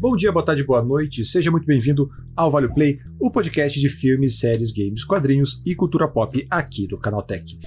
[0.00, 3.90] Bom dia, boa tarde, boa noite, seja muito bem-vindo ao Vale Play, o podcast de
[3.90, 7.58] filmes, séries, games, quadrinhos e cultura pop aqui do Canaltech.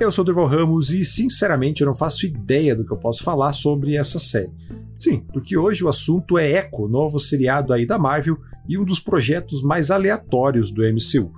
[0.00, 3.22] Eu sou o Durval Ramos e, sinceramente, eu não faço ideia do que eu posso
[3.22, 4.50] falar sobre essa série.
[4.98, 8.98] Sim, porque hoje o assunto é Echo, novo seriado aí da Marvel e um dos
[8.98, 11.30] projetos mais aleatórios do MCU.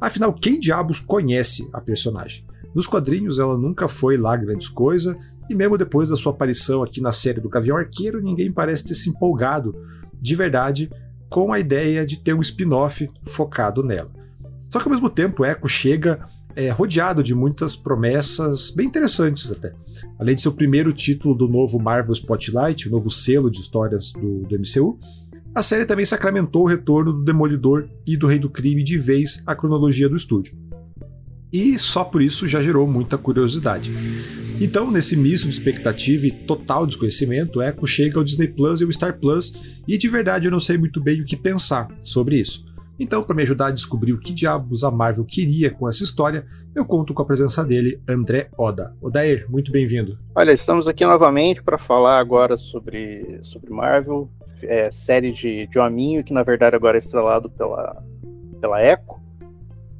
[0.00, 2.46] Afinal, quem diabos conhece a personagem?
[2.74, 5.14] Nos quadrinhos ela nunca foi lá grandes coisa
[5.50, 8.94] e mesmo depois da sua aparição aqui na série do Gavião Arqueiro, ninguém parece ter
[8.94, 9.74] se empolgado
[10.14, 10.90] de verdade
[11.28, 14.10] com a ideia de ter um spin-off focado nela.
[14.70, 16.24] Só que ao mesmo tempo, Echo chega
[16.54, 19.72] é, rodeado de muitas promessas bem interessantes até.
[20.18, 24.12] Além de ser o primeiro título do novo Marvel Spotlight, o novo selo de histórias
[24.12, 24.98] do, do MCU,
[25.52, 29.42] a série também sacramentou o retorno do Demolidor e do Rei do Crime de vez
[29.44, 30.56] à cronologia do estúdio.
[31.52, 33.90] E só por isso já gerou muita curiosidade.
[34.60, 38.92] Então, nesse misto de expectativa e total desconhecimento, Echo chega ao Disney Plus e ao
[38.92, 39.54] Star Plus,
[39.88, 42.68] e de verdade eu não sei muito bem o que pensar sobre isso.
[42.98, 46.44] Então, para me ajudar a descobrir o que diabos a Marvel queria com essa história,
[46.74, 48.94] eu conto com a presença dele, André Oda.
[49.00, 50.18] Odair, muito bem-vindo.
[50.34, 54.30] Olha, estamos aqui novamente para falar agora sobre, sobre Marvel,
[54.62, 58.04] é, série de, de Hominho, que na verdade agora é estrelado pela,
[58.60, 59.18] pela Echo.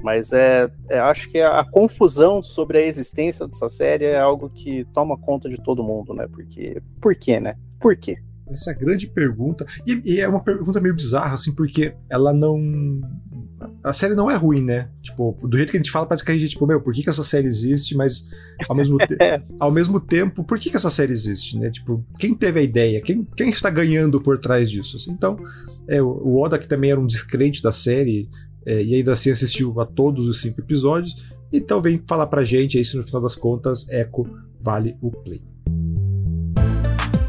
[0.03, 4.49] Mas é, é, acho que a, a, confusão sobre a existência dessa série é algo
[4.51, 6.27] que toma conta de todo mundo, né?
[6.27, 6.83] Porque.
[7.01, 7.57] Por quê, né?
[7.79, 8.17] Por quê?
[8.51, 9.65] Essa é a grande pergunta.
[9.87, 12.59] E, e, é uma pergunta meio bizarra, assim, porque ela não.
[13.85, 14.89] A série não é ruim, né?
[15.03, 17.03] Tipo, do jeito que a gente fala, parece que a gente, tipo, meu, por que,
[17.03, 18.31] que essa série existe, mas
[18.69, 19.17] ao mesmo, te...
[19.61, 21.71] ao mesmo tempo, por que, que essa série existe, né?
[21.71, 23.03] Tipo, quem teve a ideia?
[23.03, 24.97] Quem, quem está ganhando por trás disso?
[24.97, 25.11] Assim?
[25.11, 25.39] Então,
[25.87, 28.31] é, o Oda, que também era um descrente da série,
[28.65, 31.33] é, e ainda assim assistiu a todos os cinco episódios.
[31.53, 34.27] Então vem falar pra gente aí se no final das contas Echo
[34.61, 35.43] vale o play.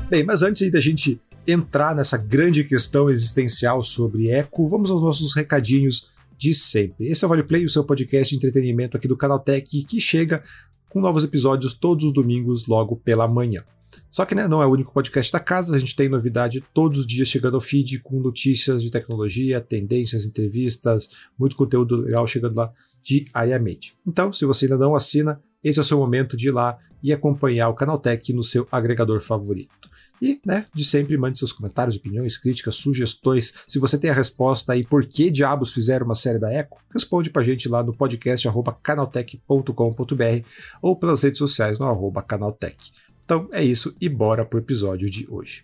[0.09, 5.33] Bem, mas antes da gente entrar nessa grande questão existencial sobre Echo, vamos aos nossos
[5.33, 7.07] recadinhos de sempre.
[7.07, 10.01] Esse é o Vale Play, o seu podcast de entretenimento aqui do Canal Tech, que
[10.01, 10.43] chega
[10.89, 13.63] com novos episódios todos os domingos, logo pela manhã.
[14.11, 16.99] Só que né, não é o único podcast da casa, a gente tem novidade todos
[16.99, 22.55] os dias chegando ao feed com notícias de tecnologia, tendências, entrevistas, muito conteúdo legal chegando
[22.55, 23.95] lá diariamente.
[24.05, 27.11] Então, se você ainda não assina, esse é o seu momento de ir lá e
[27.13, 29.89] acompanhar o Canaltech no seu agregador favorito.
[30.21, 33.55] E, né, de sempre, mande seus comentários, opiniões, críticas, sugestões.
[33.67, 37.31] Se você tem a resposta aí por que diabos fizeram uma série da Echo, responde
[37.31, 38.47] pra gente lá no podcast
[38.83, 40.45] canaltech.com.br
[40.79, 42.91] ou pelas redes sociais no arroba canaltech.
[43.31, 45.63] Então é isso e bora pro episódio de hoje.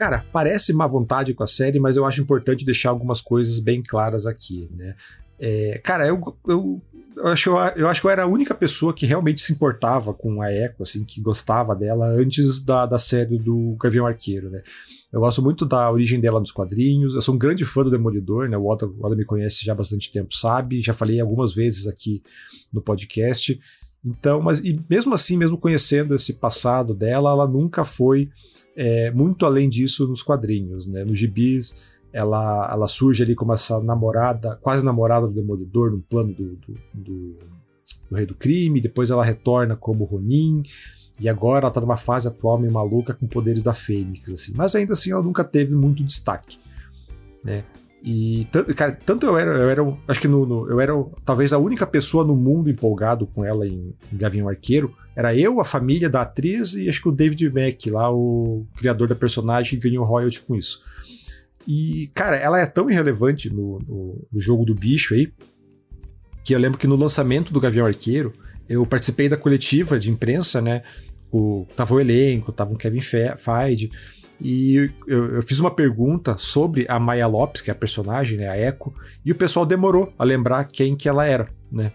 [0.00, 3.80] Cara, parece má vontade com a série, mas eu acho importante deixar algumas coisas bem
[3.80, 4.96] claras aqui, né?
[5.38, 6.82] É, cara, eu, eu,
[7.16, 10.42] eu, acho, eu acho que eu era a única pessoa que realmente se importava com
[10.42, 14.62] a Echo, assim, que gostava dela antes da, da série do Gavião Arqueiro, né?
[15.12, 17.14] Eu gosto muito da origem dela nos quadrinhos.
[17.14, 18.56] Eu sou um grande fã do Demolidor, né?
[18.56, 20.80] O Oda, o Oda me conhece já há bastante tempo, sabe?
[20.80, 22.22] Já falei algumas vezes aqui
[22.72, 23.60] no podcast.
[24.04, 28.30] Então, mas e mesmo assim, mesmo conhecendo esse passado dela, ela nunca foi
[28.74, 31.04] é, muito além disso nos quadrinhos, né?
[31.04, 31.76] Nos gibis,
[32.12, 36.74] ela, ela surge ali como essa namorada, quase namorada do Demolidor, no plano do, do,
[36.92, 37.38] do,
[38.10, 38.80] do Rei do Crime.
[38.80, 40.62] Depois ela retorna como Ronin.
[41.18, 44.52] E agora ela tá numa fase atual meio maluca com poderes da Fênix, assim.
[44.56, 46.58] Mas ainda assim ela nunca teve muito destaque,
[47.44, 47.64] né?
[48.04, 50.92] E, cara, tanto eu era, eu era, acho que no, no, eu era
[51.24, 54.92] talvez a única pessoa no mundo empolgado com ela em, em Gavião Arqueiro.
[55.14, 59.06] Era eu, a família da atriz e acho que o David Mack, lá, o criador
[59.06, 60.82] da personagem, que ganhou royalty com isso.
[61.66, 65.32] E, cara, ela é tão irrelevante no, no, no jogo do bicho aí,
[66.44, 68.32] que eu lembro que no lançamento do Gavião Arqueiro,
[68.68, 70.82] eu participei da coletiva de imprensa, né?
[71.30, 73.90] O, tava o elenco, tava o Kevin Feige,
[74.40, 78.48] e eu, eu, fiz uma pergunta sobre a Maya Lopes, que é a personagem, né,
[78.48, 78.92] a Echo,
[79.24, 81.92] e o pessoal demorou a lembrar quem que ela era, né?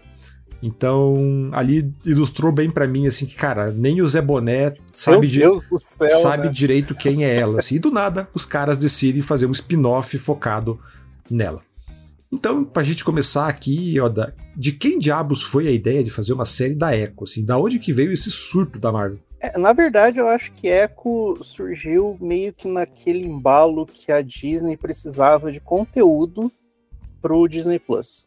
[0.62, 5.40] Então, ali ilustrou bem para mim, assim, que, cara, nem o Zé Boné sabe, de,
[5.78, 6.52] céu, sabe né?
[6.52, 7.58] direito quem é ela.
[7.58, 10.80] Assim, e do nada, os caras decidem fazer um spin-off focado
[11.30, 11.62] nela.
[12.30, 16.32] Então, pra gente começar aqui, ó, da, de quem diabos foi a ideia de fazer
[16.32, 17.24] uma série da Echo?
[17.24, 19.18] Assim, da onde que veio esse surto da Marvel?
[19.40, 24.76] É, na verdade, eu acho que Echo surgiu meio que naquele embalo que a Disney
[24.76, 26.52] precisava de conteúdo
[27.22, 28.26] pro Disney Plus.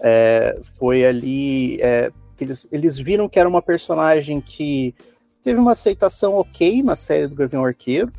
[0.00, 2.10] É, foi ali é,
[2.40, 4.94] eles, eles viram que era uma personagem que
[5.42, 8.12] teve uma aceitação ok na série do Gavião Arqueiro,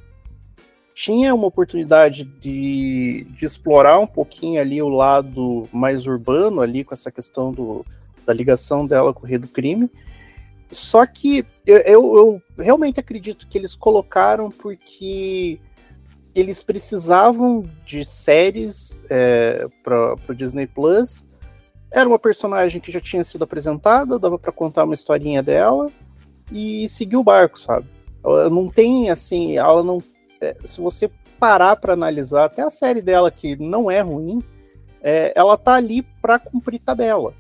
[0.94, 6.94] tinha uma oportunidade de, de explorar um pouquinho ali o lado mais urbano ali com
[6.94, 7.86] essa questão do,
[8.26, 9.90] da ligação dela com o rei do crime.
[10.70, 15.60] Só que eu, eu, eu realmente acredito que eles colocaram porque
[16.36, 21.26] eles precisavam de séries é, para o Disney Plus.
[21.92, 25.92] Era uma personagem que já tinha sido apresentada, dava para contar uma historinha dela
[26.52, 27.88] e seguir o barco, sabe?
[28.24, 30.04] Ela não tem assim, ela não.
[30.42, 31.10] É, se você
[31.40, 34.44] parar para analisar, até a série dela que não é ruim,
[35.02, 37.34] é, ela tá ali para cumprir tabela.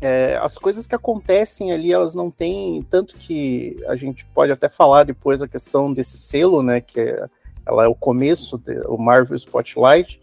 [0.00, 4.66] É, as coisas que acontecem ali, elas não têm tanto que a gente pode até
[4.68, 6.80] falar depois a questão desse selo, né?
[6.80, 7.26] Que é,
[7.66, 10.20] ela é o começo, do Marvel Spotlight.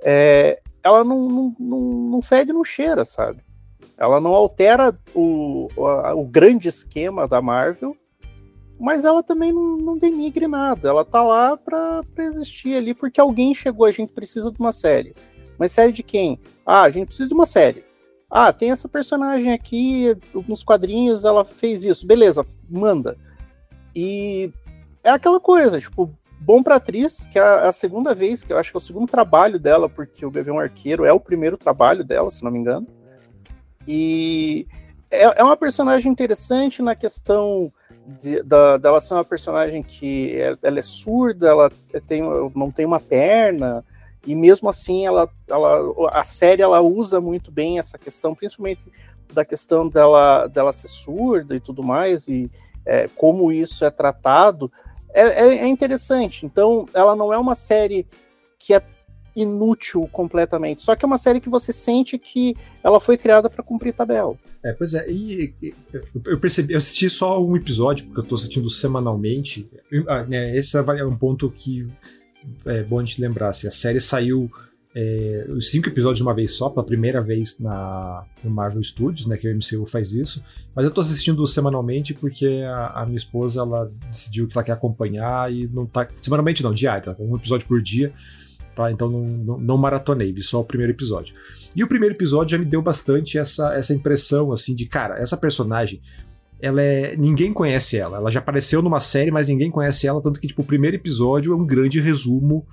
[0.00, 1.80] É, ela não, não, não,
[2.10, 3.42] não fede, não cheira, sabe?
[3.96, 7.94] Ela não altera o, o, grande esquema da Marvel,
[8.78, 10.88] mas ela também não, não denigre nada.
[10.88, 15.14] Ela tá lá para existir ali porque alguém chegou, a gente precisa de uma série.
[15.58, 16.40] Mas série de quem?
[16.64, 17.84] Ah, a gente precisa de uma série.
[18.30, 20.16] Ah, tem essa personagem aqui
[20.48, 22.06] nos quadrinhos, ela fez isso.
[22.06, 23.18] Beleza, manda.
[23.94, 24.50] E
[25.04, 26.10] é aquela coisa, tipo,
[26.40, 29.06] bom pra atriz, que é a segunda vez, que eu acho que é o segundo
[29.06, 32.86] trabalho dela, porque o Gavião Arqueiro é o primeiro trabalho dela, se não me engano.
[33.86, 34.66] E
[35.10, 37.72] é, é uma personagem interessante na questão
[38.20, 41.70] de, da, dela ser uma personagem que é, ela é surda, ela
[42.06, 42.22] tem,
[42.54, 43.84] não tem uma perna,
[44.26, 48.90] e mesmo assim ela, ela, a série ela usa muito bem essa questão, principalmente
[49.32, 52.50] da questão dela, dela ser surda e tudo mais, e
[52.84, 54.70] é, como isso é tratado,
[55.14, 56.46] é, é, é interessante.
[56.46, 58.06] Então, ela não é uma série
[58.58, 58.82] que é
[59.34, 60.82] inútil completamente.
[60.82, 64.36] Só que é uma série que você sente que ela foi criada para cumprir tabela.
[64.62, 65.10] É, pois é.
[65.10, 65.54] E,
[66.26, 69.68] eu percebi, eu assisti só um episódio, porque eu tô assistindo semanalmente.
[70.08, 71.90] Ah, né, esse é um ponto que
[72.66, 73.50] é bom a gente lembrar.
[73.50, 74.50] Assim, a série saiu
[74.94, 79.26] é, os cinco episódios de uma vez só, pela primeira vez na, no Marvel Studios,
[79.26, 80.42] né, que o MCU faz isso.
[80.74, 84.72] Mas eu tô assistindo semanalmente porque a, a, minha esposa ela decidiu que ela quer
[84.72, 86.08] acompanhar e não tá.
[86.20, 88.12] Semanalmente não, diário, um episódio por dia.
[88.74, 88.90] Tá?
[88.90, 91.34] Então não, não, não, maratonei, vi só o primeiro episódio.
[91.74, 95.36] E o primeiro episódio já me deu bastante essa, essa impressão assim de cara, essa
[95.36, 96.00] personagem.
[96.60, 97.16] Ela é.
[97.16, 98.18] Ninguém conhece ela.
[98.18, 100.20] Ela já apareceu numa série, mas ninguém conhece ela.
[100.20, 102.66] Tanto que, tipo, o primeiro episódio é um grande resumo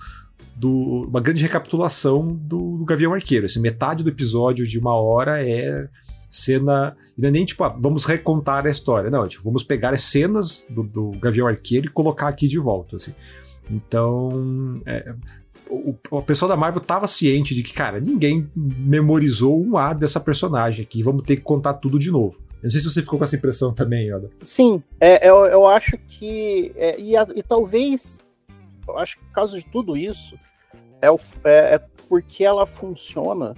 [0.57, 3.45] do, uma grande recapitulação do, do Gavião Arqueiro.
[3.45, 5.87] Esse metade do episódio de uma hora é
[6.29, 6.95] cena.
[7.17, 9.09] Não é nem tipo, ah, vamos recontar a história.
[9.09, 12.59] Não, é, tipo, vamos pegar as cenas do, do Gavião Arqueiro e colocar aqui de
[12.59, 12.95] volta.
[12.95, 13.13] Assim.
[13.69, 15.13] Então, é,
[15.69, 20.19] o, o pessoal da Marvel tava ciente de que, cara, ninguém memorizou um A dessa
[20.19, 22.37] personagem aqui, vamos ter que contar tudo de novo.
[22.57, 24.29] Eu não sei se você ficou com essa impressão também, Yoda.
[24.41, 26.71] Sim, é, eu, eu acho que.
[26.75, 28.19] É, e, a, e, talvez.
[28.87, 30.37] Eu acho que por causa de tudo isso,
[31.01, 33.53] é, o, é, é porque ela funciona.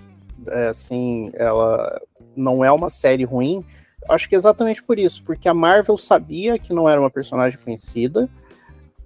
[0.48, 2.02] É, assim, ela
[2.36, 3.64] não é uma série ruim.
[4.10, 7.60] Acho que é exatamente por isso, porque a Marvel sabia que não era uma personagem
[7.60, 8.30] conhecida.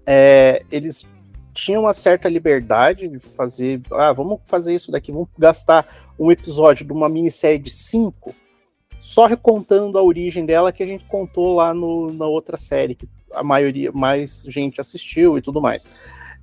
[0.05, 1.05] É, eles
[1.53, 5.87] tinha uma certa liberdade de fazer, ah, vamos fazer isso daqui, vamos gastar
[6.17, 8.33] um episódio de uma minissérie de cinco,
[8.99, 13.07] só recontando a origem dela que a gente contou lá no, na outra série, que
[13.33, 15.89] a maioria, mais gente assistiu e tudo mais.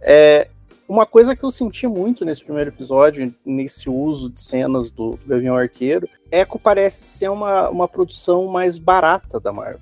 [0.01, 0.49] É,
[0.89, 5.27] uma coisa que eu senti muito nesse primeiro episódio, nesse uso de cenas do, do
[5.27, 9.81] Gavião Arqueiro, é que parece ser uma, uma produção mais barata da Marvel.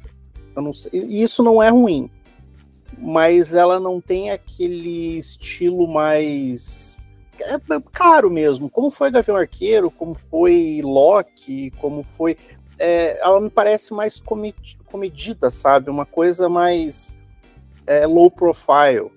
[0.75, 2.11] Sei, e isso não é ruim
[3.01, 6.99] mas ela não tem aquele estilo mais
[7.41, 12.37] é, é caro mesmo, como foi Gavião Arqueiro, como foi Loki, como foi.
[12.79, 14.23] É, ela me parece mais
[14.87, 15.91] comedida, sabe?
[15.91, 17.15] Uma coisa mais
[17.87, 19.11] é, low profile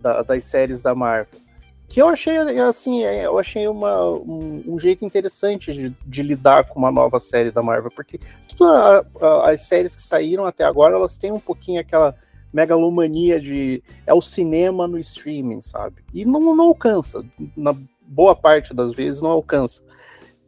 [0.00, 1.40] da, das séries da Marvel.
[1.88, 6.64] Que eu achei assim, é, eu achei uma, um, um jeito interessante de, de, lidar
[6.68, 8.20] com uma nova série da Marvel, porque
[8.56, 9.06] todas
[9.44, 12.14] as séries que saíram até agora, elas têm um pouquinho aquela
[12.52, 16.04] megalomania de é o cinema no streaming, sabe?
[16.12, 17.24] E não, não alcança,
[17.56, 19.82] na boa parte das vezes não alcança.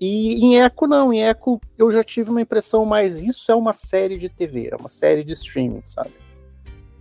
[0.00, 3.74] E em Echo não, em Echo eu já tive uma impressão mais isso é uma
[3.74, 6.12] série de TV, é uma série de streaming, sabe?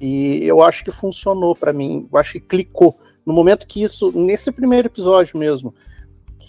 [0.01, 2.97] E eu acho que funcionou para mim, eu acho que clicou.
[3.25, 5.73] No momento que isso, nesse primeiro episódio mesmo,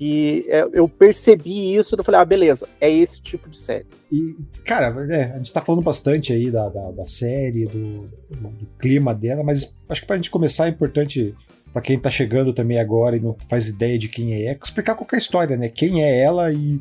[0.01, 3.87] que é, eu percebi isso, eu falei, ah, beleza, é esse tipo de série.
[4.11, 8.67] E, cara, é, a gente tá falando bastante aí da, da, da série, do, do,
[8.79, 11.35] clima dela, mas acho que pra gente começar é importante,
[11.73, 15.07] para quem tá chegando também agora e não faz ideia de quem é, explicar qual
[15.13, 15.69] a história, né?
[15.69, 16.81] Quem é ela e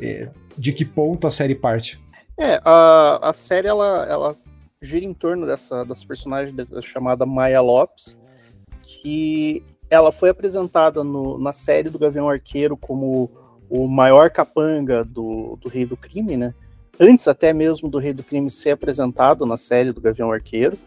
[0.00, 2.00] é, de que ponto a série parte.
[2.38, 4.36] É, a, a série, ela, ela
[4.80, 8.16] gira em torno dessa, dessa personagem chamada Maya Lopes,
[8.82, 13.30] que ela foi apresentada no, na série do Gavião Arqueiro como
[13.68, 16.54] o maior capanga do, do Rei do Crime, né?
[16.98, 20.78] Antes até mesmo do Rei do Crime ser apresentado na série do Gavião Arqueiro.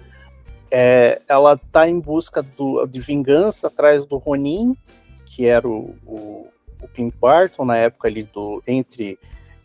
[0.75, 4.75] É, ela está em busca do, de vingança atrás do Ronin,
[5.23, 6.47] que era o, o,
[6.81, 9.19] o Clint Barton na época ali do entre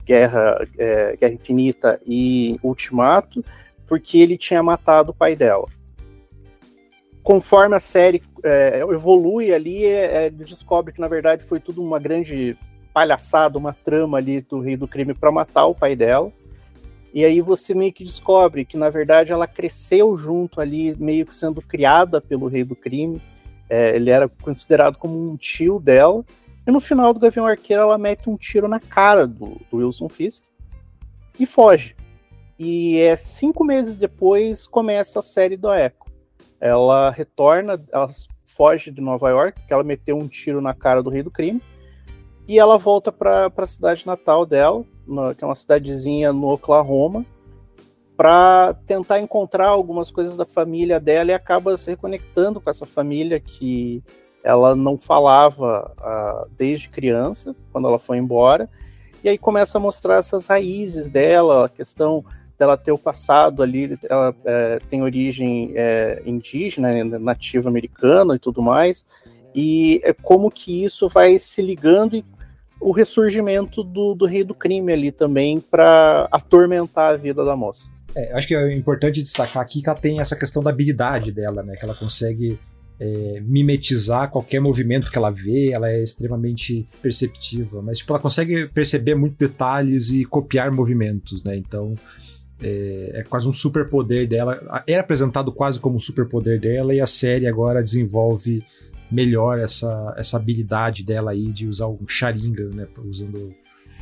[0.05, 3.43] Guerra, é, Guerra Infinita e Ultimato,
[3.87, 5.67] porque ele tinha matado o pai dela.
[7.23, 11.99] Conforme a série é, evolui ali, é, ele descobre que na verdade foi tudo uma
[11.99, 12.55] grande
[12.93, 16.31] palhaçada, uma trama ali do Rei do Crime para matar o pai dela.
[17.12, 21.35] E aí você meio que descobre que na verdade ela cresceu junto ali, meio que
[21.35, 23.21] sendo criada pelo Rei do Crime.
[23.69, 26.25] É, ele era considerado como um tio dela.
[26.67, 30.09] E no final do Gavião Arqueiro ela mete um tiro na cara do, do Wilson
[30.09, 30.45] Fisk
[31.38, 31.97] e foge.
[32.59, 36.07] E é cinco meses depois começa a série do Echo.
[36.61, 38.11] Ela retorna, ela
[38.45, 41.62] foge de Nova York, porque ela meteu um tiro na cara do rei do crime,
[42.49, 44.85] e ela volta para a cidade natal dela,
[45.37, 47.25] que é uma cidadezinha no Oklahoma,
[48.17, 53.38] para tentar encontrar algumas coisas da família dela e acaba se reconectando com essa família
[53.38, 54.03] que
[54.43, 58.69] ela não falava uh, desde criança, quando ela foi embora.
[59.23, 62.25] E aí começa a mostrar essas raízes dela, a questão
[62.59, 68.61] dela ter o passado ali, ela é, tem origem é, indígena, nativa americana e tudo
[68.61, 69.05] mais,
[69.55, 72.25] e é como que isso vai se ligando e
[72.80, 77.90] o ressurgimento do, do rei do crime ali também para atormentar a vida da moça.
[78.14, 81.62] É, acho que é importante destacar aqui que ela tem essa questão da habilidade dela,
[81.62, 81.76] né?
[81.76, 82.58] Que ela consegue
[82.99, 88.66] é, mimetizar qualquer movimento que ela vê, ela é extremamente perceptiva, mas tipo, ela consegue
[88.66, 91.56] perceber muitos detalhes e copiar movimentos, né?
[91.56, 91.94] Então
[92.61, 94.82] é, é quase um superpoder dela.
[94.87, 98.64] Era apresentado quase como um superpoder dela e a série agora desenvolve
[99.11, 102.87] melhor essa, essa habilidade dela aí de usar um Sharingan, né?
[102.99, 103.55] Usando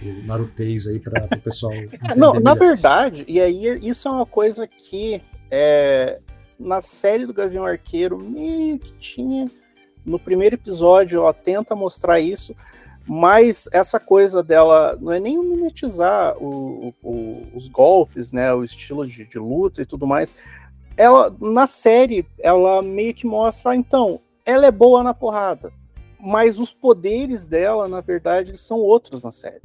[0.03, 1.73] o Narutês aí para o pessoal.
[2.17, 2.41] Não, melhor.
[2.41, 6.19] na verdade, e aí isso é uma coisa que é,
[6.59, 9.51] na série do Gavião Arqueiro meio que tinha.
[10.05, 12.55] No primeiro episódio, ela tenta mostrar isso,
[13.09, 19.05] mas essa coisa dela não é nem mimetizar o, o, os golpes, né, o estilo
[19.05, 20.33] de, de, luta e tudo mais.
[20.97, 25.73] Ela na série ela meio que mostra, ah, então, ela é boa na porrada,
[26.19, 29.61] mas os poderes dela, na verdade, são outros na série.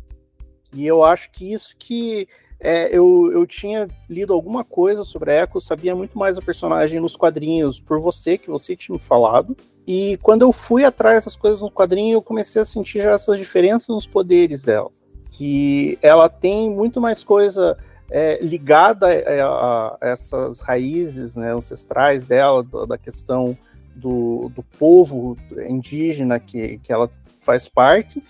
[0.74, 2.28] E eu acho que isso que
[2.60, 7.00] é, eu, eu tinha lido alguma coisa sobre a Echo, sabia muito mais a personagem
[7.00, 9.56] nos quadrinhos por você, que você tinha falado.
[9.86, 13.38] E quando eu fui atrás das coisas no quadrinho, eu comecei a sentir já essas
[13.38, 14.92] diferenças nos poderes dela.
[15.32, 17.78] Que ela tem muito mais coisa
[18.10, 23.58] é, ligada a, a, essas raízes né, ancestrais dela, da questão
[23.96, 28.24] do, do povo indígena que, que ela faz parte,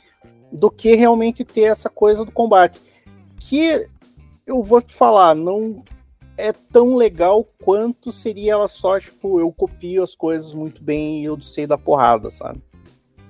[0.52, 2.82] do que realmente ter essa coisa do combate.
[3.38, 3.88] Que
[4.46, 5.84] eu vou te falar, não
[6.38, 11.26] é tão legal quanto seria ela só, tipo, eu copio as coisas muito bem e
[11.26, 12.62] eu sei da porrada, sabe?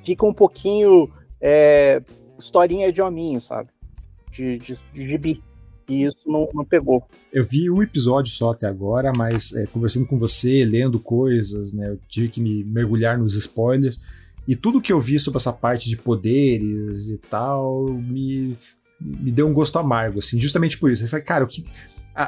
[0.04, 2.02] Fica um pouquinho é,
[2.40, 3.70] historinha de hominho, sabe?
[4.32, 5.44] De, de, de gibi.
[5.88, 7.04] E isso não, não pegou.
[7.32, 11.90] Eu vi um episódio só até agora, mas é, conversando com você, lendo coisas, né?
[11.90, 14.02] Eu tive que me mergulhar nos spoilers.
[14.48, 18.56] E tudo que eu vi sobre essa parte de poderes e tal me,
[19.00, 21.04] me deu um gosto amargo, assim, justamente por isso.
[21.04, 21.64] Eu falei, cara, o que,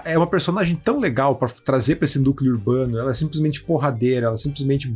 [0.05, 2.97] é uma personagem tão legal para trazer para esse núcleo urbano.
[2.97, 4.93] Ela é simplesmente porradeira, ela é simplesmente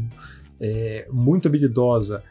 [0.60, 2.24] é, muito habilidosa.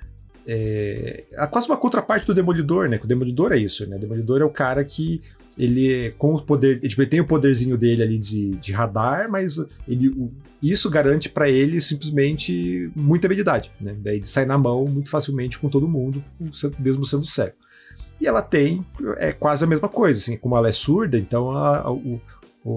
[0.47, 2.99] É, é quase uma contraparte do Demolidor, né?
[2.99, 3.97] Que o Demolidor é isso, né?
[3.97, 5.21] O Demolidor é o cara que
[5.59, 9.57] ele com o poder, tipo, ele tem o poderzinho dele ali de, de radar, mas
[9.89, 10.31] ele,
[10.63, 13.97] isso garante para ele simplesmente muita habilidade, né?
[13.99, 16.23] Daí ele sai na mão muito facilmente com todo mundo,
[16.79, 17.57] mesmo sendo cego.
[18.21, 18.85] E ela tem
[19.19, 22.21] é quase a mesma coisa, assim, como ela é surda, então a, o,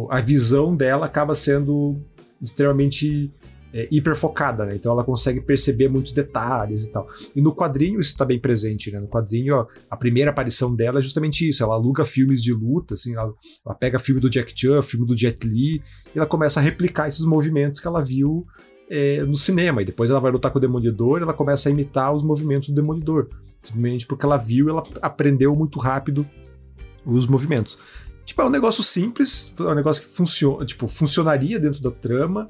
[0.09, 1.97] a visão dela acaba sendo
[2.41, 3.31] extremamente
[3.73, 4.75] é, hiperfocada, né?
[4.75, 7.07] Então ela consegue perceber muitos detalhes e tal.
[7.35, 8.99] E no quadrinho isso está bem presente, né?
[8.99, 11.63] No quadrinho, ó, a primeira aparição dela é justamente isso.
[11.63, 13.33] Ela aluga filmes de luta, assim, ela,
[13.65, 17.07] ela, pega filme do Jack Chan, filme do Jet Li, e ela começa a replicar
[17.07, 18.45] esses movimentos que ela viu
[18.89, 19.81] é, no cinema.
[19.81, 22.75] E depois ela vai lutar com o Demolidor, ela começa a imitar os movimentos do
[22.75, 23.29] Demolidor.
[23.61, 26.25] Simplesmente porque ela viu, ela aprendeu muito rápido
[27.05, 27.77] os movimentos.
[28.25, 32.47] Tipo, é um negócio simples, é um negócio que funciona, tipo, funcionaria dentro da trama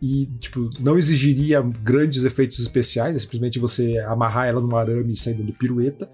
[0.00, 5.16] e, tipo, não exigiria grandes efeitos especiais, é simplesmente você amarrar ela num arame e
[5.16, 6.10] sair dando pirueta.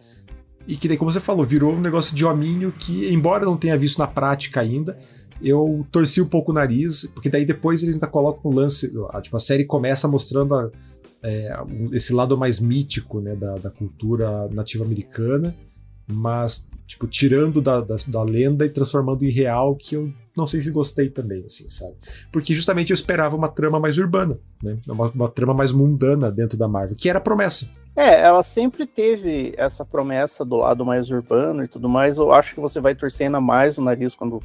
[0.67, 3.79] E que daí, como você falou, virou um negócio de hominho que, embora não tenha
[3.79, 4.99] visto na prática ainda,
[5.41, 8.93] eu torci um pouco o nariz, porque daí depois eles ainda colocam um lance.
[9.11, 10.71] A, tipo, a série começa mostrando a,
[11.23, 11.57] é,
[11.93, 15.55] esse lado mais mítico né, da, da cultura nativa americana
[16.07, 20.63] mas, tipo, tirando da, da, da lenda e transformando em real, que eu não sei
[20.63, 21.95] se gostei também, assim, sabe?
[22.31, 24.79] Porque justamente eu esperava uma trama mais urbana, né?
[24.87, 27.69] Uma, uma trama mais mundana dentro da Marvel, que era a promessa.
[27.97, 32.19] É, ela sempre teve essa promessa do lado mais urbano e tudo mais.
[32.19, 34.43] Eu acho que você vai torcer ainda mais o nariz quando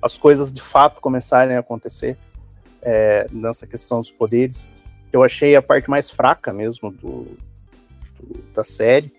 [0.00, 2.16] as coisas de fato começarem a acontecer
[2.80, 4.68] é, nessa questão dos poderes.
[5.12, 7.26] Eu achei a parte mais fraca mesmo do,
[8.18, 9.12] do da série,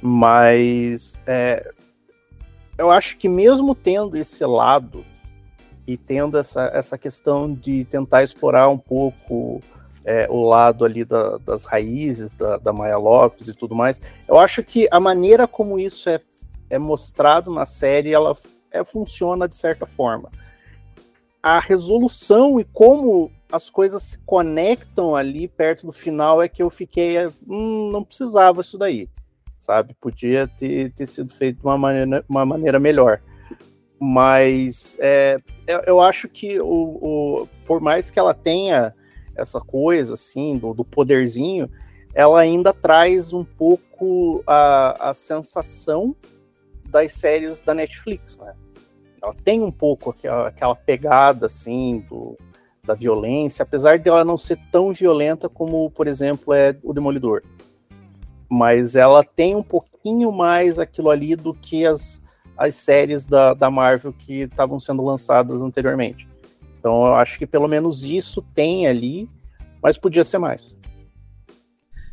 [0.00, 1.72] mas é,
[2.78, 5.04] eu acho que mesmo tendo esse lado
[5.86, 9.60] e tendo essa, essa questão de tentar explorar um pouco
[10.04, 14.38] é, o lado ali da, das raízes da, da Maya Lopes e tudo mais, eu
[14.38, 16.20] acho que a maneira como isso é,
[16.70, 18.32] é mostrado na série, ela
[18.70, 20.30] é, funciona de certa forma.
[21.42, 26.70] A resolução e como as coisas se conectam ali perto do final é que eu
[26.70, 29.08] fiquei, hum, não precisava isso daí,
[29.62, 29.94] sabe?
[30.00, 33.22] Podia ter, ter sido feito de uma maneira, uma maneira melhor.
[34.00, 35.38] Mas é,
[35.86, 38.92] eu acho que o, o, por mais que ela tenha
[39.36, 41.70] essa coisa assim do, do poderzinho,
[42.12, 46.16] ela ainda traz um pouco a, a sensação
[46.88, 48.54] das séries da Netflix, né?
[49.22, 52.36] Ela tem um pouco aquela, aquela pegada assim do,
[52.82, 57.44] da violência, apesar de ela não ser tão violenta como, por exemplo, é o Demolidor.
[58.54, 62.20] Mas ela tem um pouquinho mais aquilo ali do que as,
[62.54, 66.28] as séries da, da Marvel que estavam sendo lançadas anteriormente.
[66.78, 69.26] Então eu acho que pelo menos isso tem ali,
[69.82, 70.76] mas podia ser mais.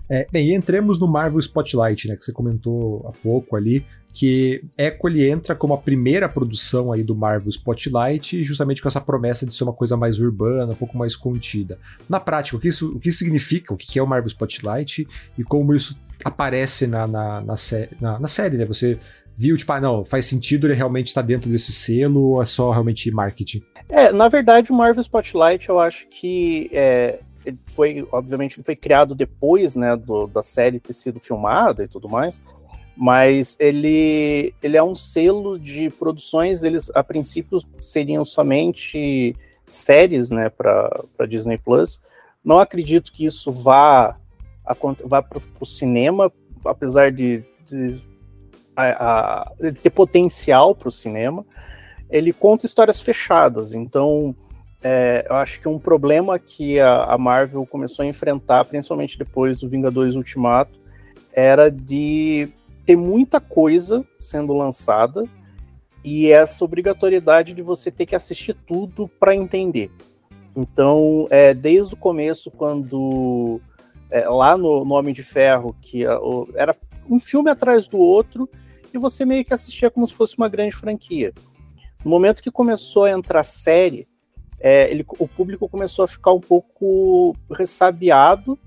[0.09, 5.07] É, bem, entremos no Marvel Spotlight, né, que você comentou há pouco ali, que Echo
[5.07, 9.53] ele entra como a primeira produção aí do Marvel Spotlight, justamente com essa promessa de
[9.53, 11.77] ser uma coisa mais urbana, um pouco mais contida.
[12.07, 15.43] Na prática, o que isso, o que significa, o que é o Marvel Spotlight e
[15.43, 18.65] como isso aparece na, na, na, sé na, na série, né?
[18.65, 18.97] Você
[19.37, 22.71] viu, tipo, ah, não, faz sentido ele realmente estar dentro desse selo ou é só
[22.71, 23.63] realmente marketing?
[23.87, 27.19] É, na verdade, o Marvel Spotlight eu acho que é,
[27.65, 32.41] foi, obviamente, foi criado depois, né, do, da série ter sido filmada e tudo mais,
[33.01, 39.33] mas ele, ele é um selo de produções, eles a princípio seriam somente
[39.65, 42.01] séries, né, para Disney Plus.
[42.43, 44.17] Não acredito que isso vá,
[45.05, 46.29] vá para o cinema,
[46.65, 48.05] apesar de, de
[48.75, 51.45] a, a, ter potencial para o cinema,
[52.09, 53.73] ele conta histórias fechadas.
[53.73, 54.35] Então,
[54.83, 59.61] é, eu acho que um problema que a, a, Marvel começou a enfrentar, principalmente depois
[59.61, 60.77] do Vingadores Ultimato,
[61.31, 62.51] era de
[62.89, 65.23] ter muita coisa sendo lançada
[66.03, 69.91] e essa obrigatoriedade de você ter que assistir tudo para entender.
[70.55, 73.61] Então, é, desde o começo, quando
[74.09, 76.75] é, lá no, no, Homem de Ferro, que a, o, era
[77.07, 78.49] um filme atrás do outro,
[78.91, 81.31] e você meio que assistia como se fosse uma grande franquia.
[82.03, 84.07] No momento que começou a entrar série,
[84.59, 88.57] é, ele, o público começou a ficar um pouco ressabiado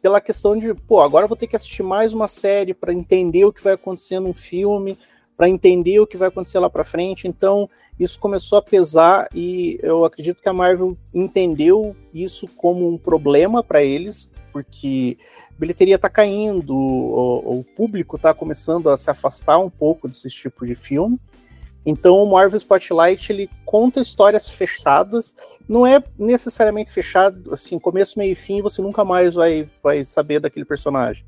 [0.00, 3.52] pela questão de, pô, agora vou ter que assistir mais uma série para entender o
[3.52, 4.98] que vai acontecer num filme,
[5.36, 7.26] para entender o que vai acontecer lá para frente.
[7.26, 12.96] Então, isso começou a pesar e eu acredito que a Marvel entendeu isso como um
[12.96, 15.18] problema para eles, porque
[15.58, 20.64] bilheteria está caindo, o, o público está começando a se afastar um pouco desse tipo
[20.64, 21.18] de filme.
[21.90, 25.34] Então o Marvel Spotlight ele conta histórias fechadas,
[25.66, 30.38] não é necessariamente fechado, assim, começo, meio e fim, você nunca mais vai, vai saber
[30.38, 31.24] daquele personagem.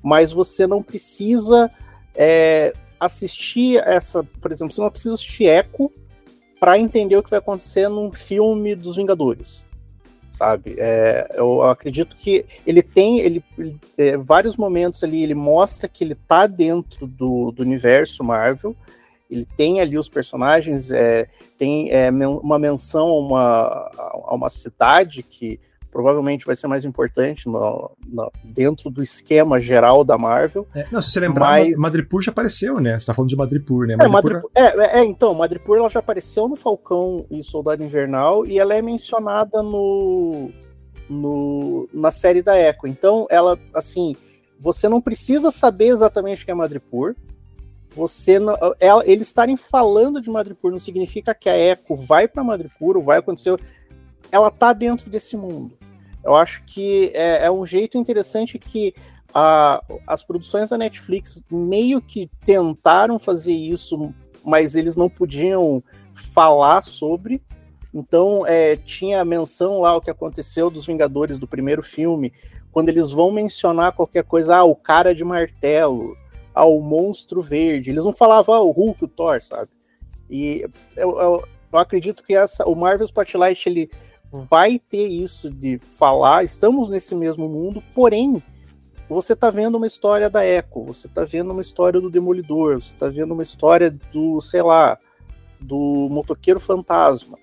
[0.00, 1.68] Mas você não precisa
[2.14, 5.90] é, assistir essa, por exemplo, você não precisa assistir Echo
[6.60, 9.66] para entender o que vai acontecer num filme dos Vingadores
[10.30, 10.76] sabe?
[10.78, 16.04] É, eu acredito que ele tem ele, ele é, vários momentos ali, ele mostra que
[16.04, 18.76] ele tá dentro do, do universo Marvel,
[19.30, 23.90] ele tem ali os personagens, é, tem é, uma menção a uma,
[24.26, 25.58] a uma cidade que
[25.96, 30.66] provavelmente vai ser mais importante no, no, dentro do esquema geral da Marvel.
[30.74, 31.78] É, não, se você lembrar, mas...
[31.78, 33.00] Madripoor já apareceu, né?
[33.00, 33.96] Você tá falando de Madripoor, né?
[33.98, 34.50] É, Madripoor...
[34.54, 38.74] É, é, é, então, Madripoor ela já apareceu no Falcão e Soldado Invernal e ela
[38.74, 40.50] é mencionada no,
[41.08, 42.86] no na série da Echo.
[42.86, 44.14] Então, ela, assim,
[44.58, 47.14] você não precisa saber exatamente o que é Madripoor.
[47.94, 52.44] Você não, ela, eles estarem falando de Madripoor não significa que a Echo vai para
[52.44, 53.58] Madripoor vai acontecer
[54.30, 55.76] ela tá dentro desse mundo.
[56.24, 58.94] Eu acho que é, é um jeito interessante que
[59.32, 64.12] a, as produções da Netflix meio que tentaram fazer isso,
[64.44, 65.82] mas eles não podiam
[66.32, 67.42] falar sobre.
[67.94, 72.32] Então, é, tinha a menção lá o que aconteceu dos Vingadores do primeiro filme,
[72.72, 76.14] quando eles vão mencionar qualquer coisa, ah, o cara de martelo,
[76.56, 77.90] ao monstro verde.
[77.90, 79.70] Eles não falavam ah, o Hulk, o Thor, sabe?
[80.30, 80.64] E
[80.96, 83.90] eu, eu, eu acredito que essa, o Marvel Spotlight ele
[84.32, 88.42] vai ter isso de falar, estamos nesse mesmo mundo, porém
[89.08, 92.94] você está vendo uma história da Echo, você está vendo uma história do Demolidor, você
[92.94, 94.98] está vendo uma história do, sei lá,
[95.60, 97.38] do motoqueiro fantasma.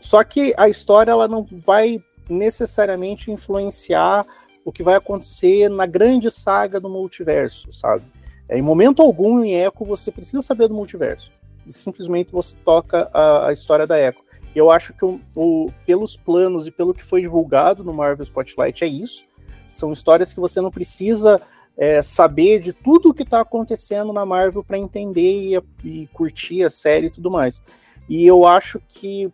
[0.00, 4.26] Só que a história ela não vai necessariamente influenciar
[4.64, 8.04] o que vai acontecer na grande saga do multiverso, sabe?
[8.48, 11.30] É, em momento algum em Echo você precisa saber do multiverso.
[11.66, 14.22] E simplesmente você toca a, a história da Echo.
[14.54, 18.82] Eu acho que o, o, pelos planos e pelo que foi divulgado no Marvel Spotlight
[18.84, 19.24] é isso.
[19.70, 21.40] São histórias que você não precisa
[21.76, 26.64] é, saber de tudo o que está acontecendo na Marvel para entender e, e, curtir
[26.64, 27.62] a série e tudo mais.
[28.08, 29.30] E eu acho que,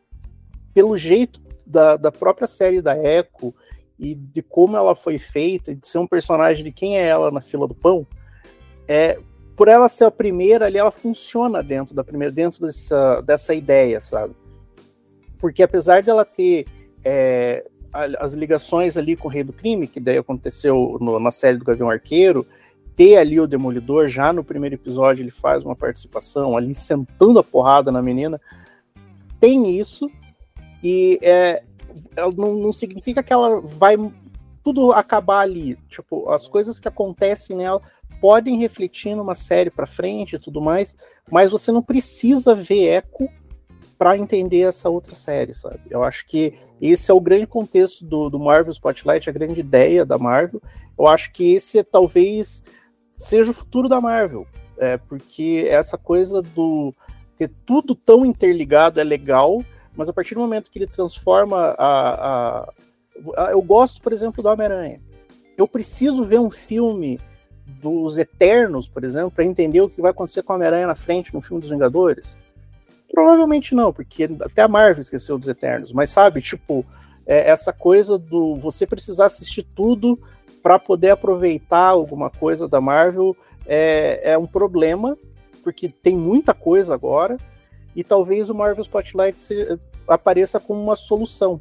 [0.75, 3.55] pelo jeito da, da própria série da Echo
[3.99, 7.41] e de como ela foi feita, de ser um personagem de quem é ela na
[7.41, 8.07] fila do pão,
[8.89, 9.19] é,
[9.57, 14.01] por ela ser a primeira ali, ela funciona dentro da primeira, dentro dessa, dessa ideia,
[14.01, 14.35] sabe?
[15.39, 16.67] Porque apesar dela ter
[17.05, 17.65] é,
[18.19, 21.65] as ligações ali com o Rei do Crime, que daí aconteceu no, na série do
[21.65, 22.47] Gavião Arqueiro,
[22.97, 27.45] ter ali o Demolidor, já no primeiro episódio ele faz uma participação ali sentando a
[27.45, 28.41] porrada na menina,
[29.39, 30.11] tem isso,
[30.83, 31.63] e é,
[32.37, 33.97] não, não significa que ela vai
[34.63, 37.83] tudo acabar ali, tipo, as coisas que acontecem nela
[38.21, 40.97] podem refletir numa série para frente e tudo mais,
[41.31, 43.29] mas você não precisa ver eco
[43.99, 45.81] para entender essa outra série, sabe?
[45.89, 50.05] Eu acho que esse é o grande contexto do, do Marvel Spotlight, a grande ideia
[50.05, 50.61] da Marvel.
[50.99, 52.63] Eu acho que esse talvez
[53.17, 54.47] seja o futuro da Marvel,
[54.77, 56.93] é, porque essa coisa do
[57.37, 59.65] ter tudo tão interligado é legal,
[59.97, 62.73] mas a partir do momento que ele transforma a, a,
[63.39, 65.01] a eu gosto, por exemplo, do Homem-Aranha.
[65.57, 67.21] Eu preciso ver um filme
[67.67, 71.33] dos Eternos, por exemplo, para entender o que vai acontecer com o Homem-Aranha na frente
[71.33, 72.37] no filme dos Vingadores.
[73.11, 76.85] Provavelmente não, porque até a Marvel esqueceu dos Eternos, mas sabe, tipo,
[77.27, 80.19] é essa coisa do você precisar assistir tudo
[80.63, 85.17] para poder aproveitar alguma coisa da Marvel é, é um problema,
[85.63, 87.39] porque tem muita coisa agora,
[87.95, 91.61] e talvez o Marvel Spotlight se, apareça como uma solução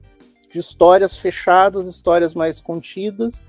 [0.50, 3.42] de histórias fechadas, histórias mais contidas.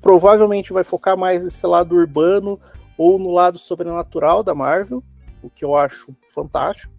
[0.00, 2.58] Provavelmente vai focar mais nesse lado urbano
[2.96, 5.02] ou no lado sobrenatural da Marvel,
[5.42, 6.96] o que eu acho fantástico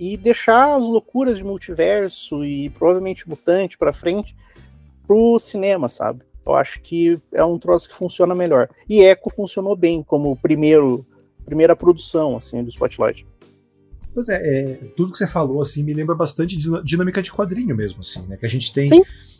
[0.00, 4.34] e deixar as loucuras de multiverso e provavelmente mutante para frente
[5.06, 6.22] pro cinema, sabe?
[6.46, 8.70] Eu acho que é um troço que funciona melhor.
[8.88, 11.06] E Echo funcionou bem como primeiro
[11.44, 13.26] primeira produção assim do Spotlight.
[14.14, 17.76] Pois é, é, tudo que você falou assim me lembra bastante de dinâmica de quadrinho
[17.76, 18.38] mesmo, assim, né?
[18.38, 18.88] Que a gente tem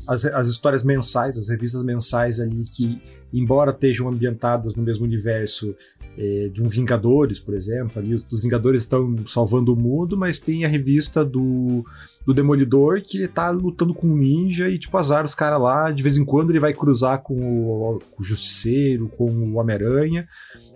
[0.06, 3.00] as, as, histórias mensais, as revistas mensais ali que,
[3.32, 5.74] embora estejam ambientadas no mesmo universo
[6.18, 10.38] é, de um Vingadores, por exemplo, ali os, os, Vingadores estão salvando o mundo, mas
[10.38, 11.84] tem a revista do,
[12.26, 16.02] do Demolidor que tá lutando com um ninja e tipo azar os caras lá, de
[16.02, 20.28] vez em quando ele vai cruzar com o, com o Justiceiro, com o Homem-Aranha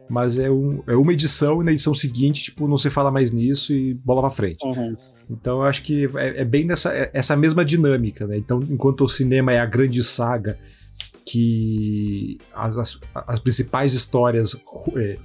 [0.08, 3.32] mas é, um, é uma edição e na edição seguinte, tipo, não se fala mais
[3.32, 4.64] nisso e bola pra frente.
[4.64, 4.96] Uhum.
[5.30, 8.36] Então eu acho que é, é bem nessa é, essa mesma dinâmica, né?
[8.36, 10.58] Então, enquanto o cinema é a grande saga
[11.24, 14.54] que as, as, as principais histórias
[14.96, 15.16] é,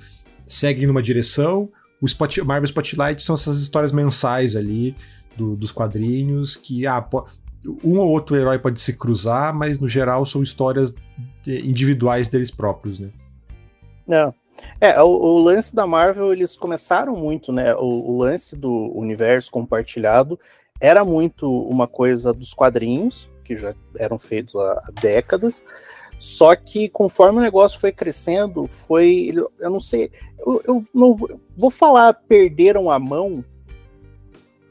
[0.47, 1.69] seguem numa direção,
[2.01, 4.95] o Spot, Marvel Spotlight são essas histórias mensais ali
[5.35, 7.05] do, dos quadrinhos que ah,
[7.83, 10.93] um ou outro herói pode se cruzar, mas no geral são histórias
[11.45, 13.09] individuais deles próprios, né?
[14.07, 14.33] Não.
[14.79, 17.75] É, o, o, lance da Marvel, eles começaram muito, né?
[17.75, 20.39] O, o, lance do universo compartilhado
[20.79, 25.61] era muito uma coisa dos quadrinhos, que já eram feitos há, há décadas.
[26.19, 29.33] Só que conforme o negócio foi crescendo, foi.
[29.57, 30.11] Eu não sei.
[30.37, 31.17] Eu, eu não
[31.55, 33.43] vou falar perderam a mão,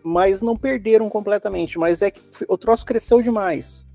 [0.03, 1.79] mas não perderam completamente.
[1.79, 3.88] Mas é que o troço cresceu demais.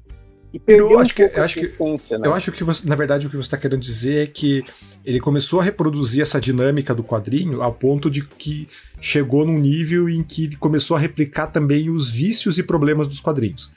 [0.53, 2.27] E perdeu eu acho um que, eu acho que, né?
[2.27, 4.63] Eu acho que, você, na verdade, o que você está querendo dizer é que
[5.03, 8.67] ele começou a reproduzir essa dinâmica do quadrinho ao ponto de que
[9.01, 13.71] chegou num nível em que começou a replicar também os vícios e problemas dos quadrinhos.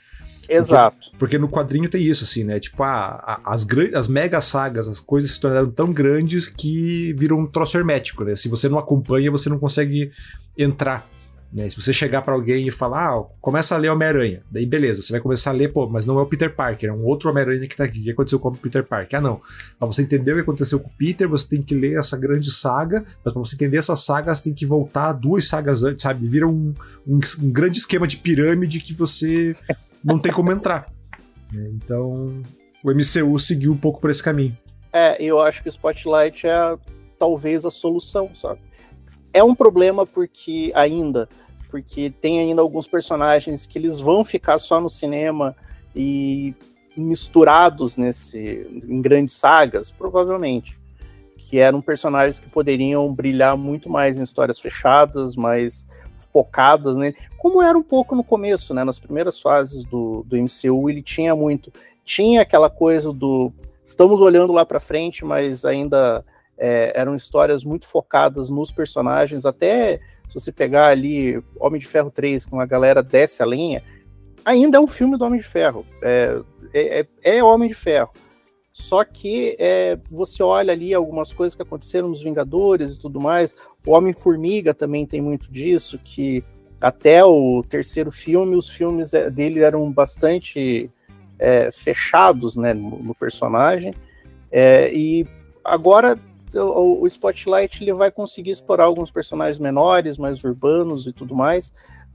[0.47, 0.97] Exato.
[0.97, 2.59] Porque, porque no quadrinho tem isso, assim, né?
[2.59, 7.39] Tipo, a, a, as, as mega sagas, as coisas se tornaram tão grandes que viram
[7.39, 8.35] um troço hermético, né?
[8.35, 10.11] Se você não acompanha, você não consegue
[10.55, 11.09] entrar
[11.51, 11.69] né?
[11.69, 15.13] Se você chegar para alguém e falar, ah, começa a ler Homem-Aranha, daí beleza, você
[15.13, 17.67] vai começar a ler, pô, mas não é o Peter Parker, é um outro Homem-Aranha
[17.67, 17.99] que tá aqui.
[17.99, 19.17] O que aconteceu com o Peter Parker?
[19.17, 19.41] Ah, não.
[19.79, 22.51] Pra você entender o que aconteceu com o Peter, você tem que ler essa grande
[22.51, 26.27] saga, mas pra você entender essa saga, você tem que voltar duas sagas antes, sabe?
[26.27, 26.73] Vira um,
[27.07, 29.53] um, um grande esquema de pirâmide que você
[30.03, 30.91] não tem como entrar.
[31.51, 31.69] Né?
[31.73, 32.43] Então,
[32.83, 34.57] o MCU seguiu um pouco por esse caminho.
[34.91, 36.77] É, eu acho que o Spotlight é
[37.17, 38.61] talvez a solução, sabe?
[39.37, 41.29] É um problema porque ainda,
[41.69, 45.55] porque tem ainda alguns personagens que eles vão ficar só no cinema
[45.95, 46.55] e
[46.95, 50.79] misturados nesse em grandes sagas, provavelmente,
[51.37, 55.85] que eram personagens que poderiam brilhar muito mais em histórias fechadas, mais
[56.33, 57.13] focadas, né?
[57.37, 58.83] Como era um pouco no começo, né?
[58.83, 61.71] Nas primeiras fases do, do MCU, ele tinha muito,
[62.03, 66.25] tinha aquela coisa do estamos olhando lá para frente, mas ainda
[66.57, 72.11] é, eram histórias muito focadas nos personagens, até se você pegar ali Homem de Ferro
[72.11, 73.83] 3, que uma galera desce a linha,
[74.43, 76.41] ainda é um filme do Homem de Ferro, é,
[76.73, 78.11] é, é, é Homem de Ferro.
[78.73, 83.55] Só que é, você olha ali algumas coisas que aconteceram nos Vingadores e tudo mais.
[83.83, 86.43] O Homem-Formiga também tem muito disso, que
[86.79, 90.91] até o terceiro filme, os filmes é, dele eram bastante
[91.39, 93.95] é, fechados né, no, no personagem.
[94.93, 95.25] E
[95.65, 96.17] agora
[96.53, 101.73] o, o, Spotlight ele vai conseguir explorar alguns personagens menores, mais urbanos e tudo mais,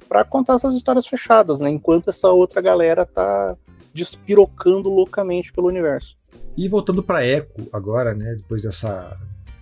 [0.09, 1.71] para contar essas histórias fechadas, né?
[1.71, 3.57] Enquanto essa outra galera tá
[3.93, 6.17] despirocando loucamente pelo universo.
[6.57, 8.35] E voltando para Echo agora, né?
[8.37, 9.19] Depois dessa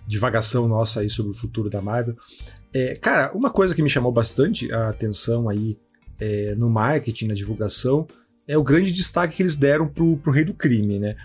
[0.07, 2.15] divagação nossa aí sobre o futuro da Marvel,
[2.73, 5.77] é, cara, uma coisa que me chamou bastante a atenção aí
[6.19, 8.07] é, no marketing, na divulgação,
[8.47, 11.15] é o grande destaque que eles deram pro, pro Rei do Crime, né?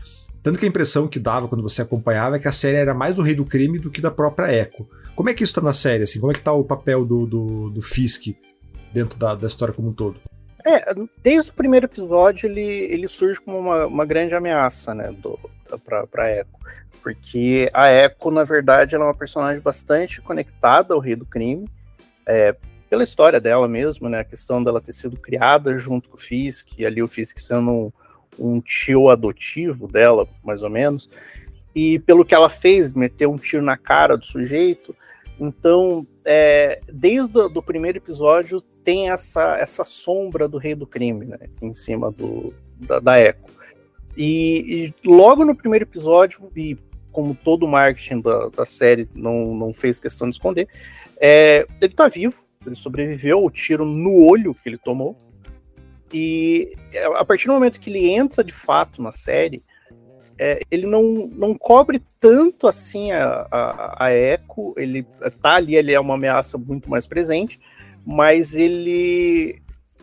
[0.47, 3.17] Tanto que a impressão que dava quando você acompanhava é que a série era mais
[3.17, 4.89] do Rei do Crime do que da própria Echo.
[5.17, 6.21] Como é que isso tá na série, assim?
[6.21, 8.29] Como é que tá o papel do, do, do Fisk
[8.93, 10.21] dentro da, da história como um todo?
[10.65, 15.37] É, desde o primeiro episódio ele, ele surge como uma, uma grande ameaça, né, do,
[15.85, 16.51] pra, pra Echo.
[17.03, 21.69] Porque a Echo, na verdade, ela é uma personagem bastante conectada ao Rei do Crime.
[22.25, 22.55] É,
[22.89, 24.21] pela história dela mesmo, né?
[24.21, 27.69] A questão dela ter sido criada junto com o Fisk, e ali o Fisk sendo
[27.69, 27.93] um,
[28.39, 31.09] um tio adotivo dela, mais ou menos,
[31.75, 34.97] e pelo que ela fez, meteu um tiro na cara do sujeito.
[35.39, 41.39] Então, é, desde o primeiro episódio, tem essa, essa sombra do rei do crime né,
[41.61, 43.45] em cima do, da, da Echo.
[44.17, 46.79] E, e, logo no primeiro episódio, e
[47.13, 50.69] como todo o marketing da, da série não, não fez questão de esconder,
[51.21, 55.17] é, ele tá vivo, ele sobreviveu ao tiro no olho que ele tomou.
[56.13, 56.73] E
[57.17, 59.63] a partir do momento que ele entra de fato na série,
[60.39, 65.07] é, ele não, não cobre tanto assim a, a, a Echo, ele
[65.43, 67.59] tá ali, ele é uma ameaça muito mais presente,
[68.05, 69.63] mas ele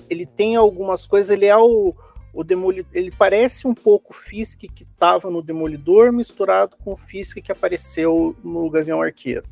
[0.10, 1.96] ele tem algumas coisas, ele é o,
[2.34, 6.98] o Demolidor, ele parece um pouco o Fisk que estava no Demolidor misturado com o
[6.98, 9.46] Fisk que apareceu no Gavião Arqueiro.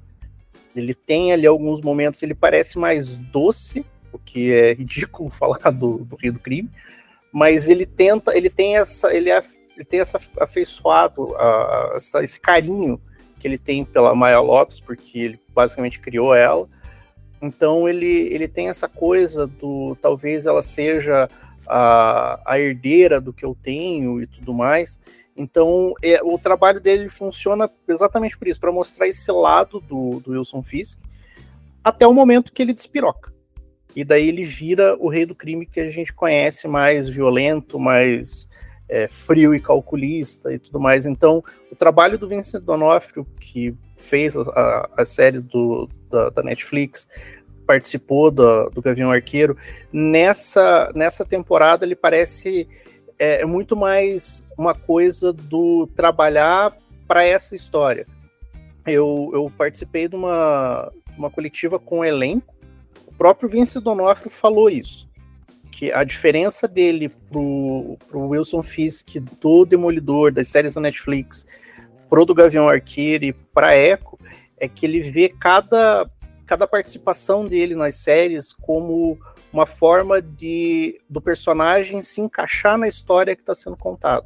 [0.75, 5.99] Ele tem ali alguns momentos, ele parece mais doce, o que é ridículo falar do,
[5.99, 6.69] do Rio do Crime,
[7.31, 9.43] mas ele tenta, ele tem essa, ele, é,
[9.75, 12.99] ele tem essa afeiçoado, a, essa, esse carinho
[13.39, 16.69] que ele tem pela Maya Lopes, porque ele basicamente criou ela.
[17.41, 21.27] Então ele, ele tem essa coisa do talvez ela seja
[21.67, 24.99] a, a herdeira do que eu tenho e tudo mais.
[25.35, 30.31] Então, é, o trabalho dele funciona exatamente por isso, para mostrar esse lado do, do
[30.31, 30.99] Wilson Fisk,
[31.83, 33.33] até o momento que ele despiroca.
[33.95, 38.47] E daí ele vira o rei do crime que a gente conhece, mais violento, mais
[38.87, 41.05] é, frio e calculista e tudo mais.
[41.05, 47.07] Então, o trabalho do Vincent D'Onofrio, que fez a, a série do, da, da Netflix,
[47.65, 49.55] participou do, do Gavião Arqueiro,
[49.93, 52.67] nessa, nessa temporada ele parece
[53.17, 56.75] é, é muito mais uma coisa do trabalhar
[57.07, 58.07] para essa história.
[58.85, 62.53] Eu, eu participei de uma, uma coletiva com o elenco,
[63.21, 65.07] próprio Vince Donofrio falou isso,
[65.71, 71.45] que a diferença dele pro, pro Wilson Fisk do Demolidor, das séries da Netflix,
[72.09, 74.17] pro do Gavião Arqueiro e pra Echo,
[74.57, 76.09] é que ele vê cada,
[76.47, 79.19] cada participação dele nas séries como
[79.53, 84.25] uma forma de do personagem se encaixar na história que está sendo contada.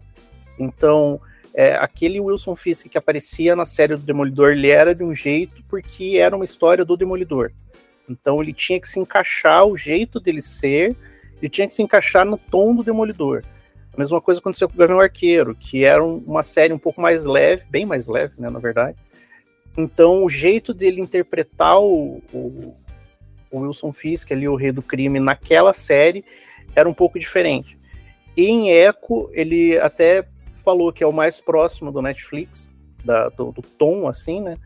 [0.58, 1.20] Então,
[1.54, 5.62] é, aquele Wilson Fisk que aparecia na série do Demolidor, ele era de um jeito
[5.68, 7.52] porque era uma história do Demolidor.
[8.10, 10.96] Então, ele tinha que se encaixar, o jeito dele ser,
[11.42, 13.44] ele tinha que se encaixar no tom do Demolidor.
[13.94, 17.26] A mesma coisa aconteceu com o Gavião Arqueiro, que era uma série um pouco mais
[17.26, 18.98] leve, bem mais leve, né, na verdade.
[19.78, 22.76] Então, o jeito dele interpretar o, o
[23.56, 26.26] o Wilson Fisk, ali, o rei do crime, naquela série,
[26.76, 27.78] era um pouco diferente.
[28.36, 30.28] E em Echo, ele até
[30.64, 32.70] falou que é o mais próximo do Netflix,
[33.04, 34.58] da, do, do, tom, assim, né?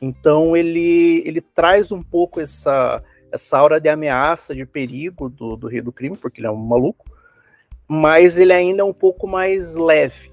[0.00, 5.66] Então ele, ele traz um pouco essa, essa aura de ameaça, de perigo do, do
[5.66, 7.04] rei do crime, porque ele é um maluco,
[7.86, 10.30] mas ele ainda é um pouco mais leve.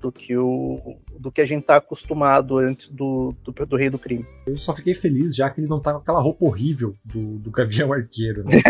[0.00, 3.98] do que o do que a gente tá acostumado antes do, do, do Rei do
[3.98, 4.26] Crime.
[4.46, 7.50] Eu só fiquei feliz já que ele não tá com aquela roupa horrível do, do
[7.50, 8.60] Gavião Arqueiro, né?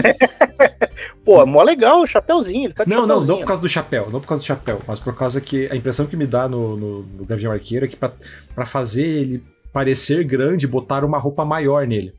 [1.24, 4.10] Pô, é mó legal o chapéuzinho, ele tá Não, não, não por causa do chapéu,
[4.10, 6.76] não por causa do chapéu, mas por causa que a impressão que me dá no,
[6.76, 9.42] no, no Gavião Arqueiro é que para fazer ele
[9.74, 12.14] parecer grande, botaram uma roupa maior nele.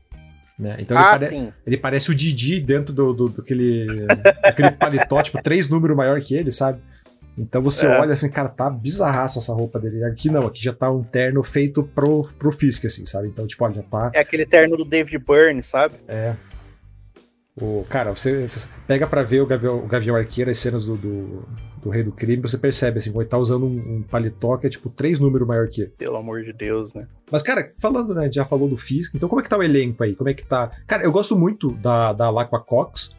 [0.58, 0.76] Né?
[0.78, 1.54] Então ah, ele, pare...
[1.66, 4.06] ele, parece o Didi dentro do, do, do aquele,
[4.44, 6.80] aquele paletó, tipo, três números maior que ele, sabe?
[7.36, 7.98] Então você é.
[7.98, 10.04] olha e fala, cara, tá bizarraço essa roupa dele.
[10.04, 13.28] Aqui não, aqui já tá um terno feito pro, pro Fisk, assim, sabe?
[13.28, 14.10] Então, tipo, olha, já tá.
[14.14, 15.96] É aquele terno do David Byrne, sabe?
[16.08, 16.34] É.
[17.60, 20.94] O, cara, você, você pega para ver o Gavião, o Gavião Arqueiro, as cenas do,
[20.94, 21.42] do,
[21.82, 24.70] do, Rei do Crime, você percebe, assim, ele tá usando um, um paletó que é
[24.70, 25.90] tipo três números maior que ele.
[25.96, 27.08] Pelo amor de Deus, né?
[27.32, 30.04] Mas, cara, falando, né, já falou do Fisk, então como é que tá o elenco
[30.04, 30.14] aí?
[30.14, 30.70] Como é que tá?
[30.86, 33.16] Cara, eu gosto muito da, da Laqua Cox,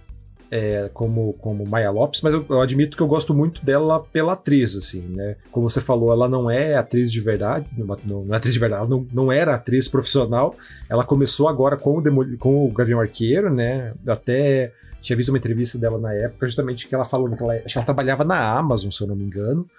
[0.49, 4.33] é, como, como Maya Lopes, mas eu, eu, admito que eu gosto muito dela pela
[4.33, 5.35] atriz, assim, né?
[5.51, 8.89] Como você falou, ela não é atriz de verdade, não, não é atriz de verdade,
[8.89, 10.55] não, não era atriz profissional.
[10.89, 13.93] Ela começou agora com o, com o Gavião Arqueiro, né?
[14.07, 17.85] Até tinha visto uma entrevista dela na época, justamente que ela falou que ela, ela
[17.85, 19.69] trabalhava na Amazon, se eu não me engano.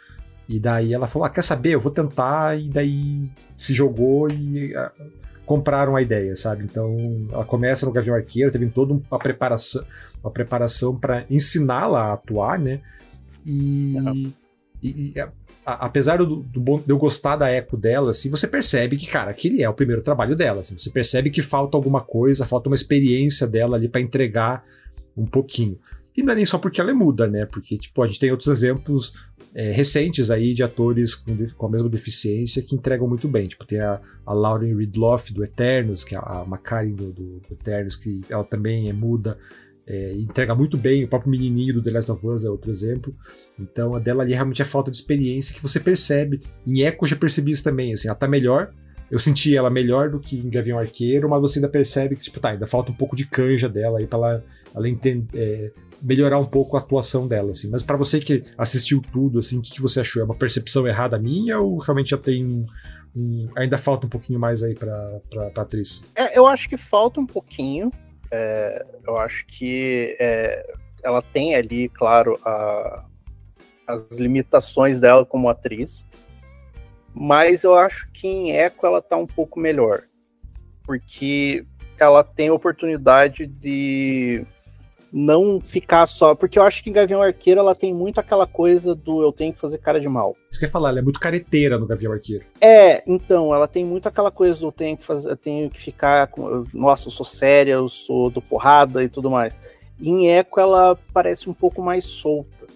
[0.48, 1.74] E daí ela falou: ah, quer saber?
[1.74, 3.24] Eu vou tentar, e daí
[3.56, 4.90] se jogou e ah,
[5.48, 6.62] compraram a ideia, sabe?
[6.62, 6.94] Então
[7.32, 9.82] ela começa no Gavião Arqueiro, teve toda uma preparação,
[10.22, 12.80] uma preparação para ensiná-la a atuar, né?
[13.46, 14.32] E, uhum.
[14.82, 15.32] e, e a,
[15.64, 19.30] a, apesar do, do de eu gostar da eco dela, assim, você percebe que, cara,
[19.30, 20.60] aquele é o primeiro trabalho dela.
[20.60, 24.62] Assim, você percebe que falta alguma coisa, falta uma experiência dela ali para entregar
[25.16, 25.78] um pouquinho.
[26.14, 27.46] E não é nem só porque ela é muda, né?
[27.46, 29.14] Porque, tipo, a gente tem outros exemplos
[29.54, 33.46] é, recentes aí de atores com, com, a mesma deficiência que entregam muito bem.
[33.46, 37.52] Tipo, tem a, a Lauren Ridloff do Eternos, que é a, Macari do, do, do
[37.52, 39.38] Eternos, que ela também é muda
[39.88, 41.04] é, entrega muito bem.
[41.04, 43.14] O próprio menininho do The Last of Us é outro exemplo.
[43.58, 46.42] Então a dela ali realmente é falta de experiência que você percebe.
[46.66, 47.94] Em Echo já percebi isso também.
[47.94, 48.70] Assim, ela tá melhor.
[49.10, 52.38] Eu senti ela melhor do que em Gavião Arqueiro, mas você ainda percebe que tipo,
[52.38, 56.38] tá, ainda falta um pouco de canja dela aí para ela, ela entender, é, melhorar
[56.38, 57.50] um pouco a atuação dela.
[57.50, 57.68] Assim.
[57.70, 60.22] Mas para você que assistiu tudo, assim, o que, que você achou?
[60.22, 62.66] É uma percepção errada minha ou realmente já tem um,
[63.16, 66.04] um, ainda falta um pouquinho mais aí para pra atriz?
[66.14, 67.92] É, eu acho que falta um pouquinho.
[68.30, 70.62] É, eu acho que é,
[71.02, 73.04] ela tem ali, claro, a,
[73.86, 76.06] as limitações dela como atriz,
[77.14, 80.04] mas eu acho que em Echo ela tá um pouco melhor,
[80.84, 81.64] porque
[81.98, 84.46] ela tem oportunidade de
[85.12, 86.34] não ficar só.
[86.34, 89.52] Porque eu acho que em Gavião Arqueiro ela tem muito aquela coisa do eu tenho
[89.52, 90.36] que fazer cara de mal.
[90.50, 92.44] Isso que eu ia falar, ela é muito careteira no Gavião Arqueiro.
[92.60, 95.80] É, então, ela tem muito aquela coisa do eu tenho que fazer, eu tenho que
[95.80, 96.64] ficar com.
[96.72, 99.58] Nossa, eu sou séria, eu sou do porrada e tudo mais.
[100.00, 102.66] E em Echo ela parece um pouco mais solta.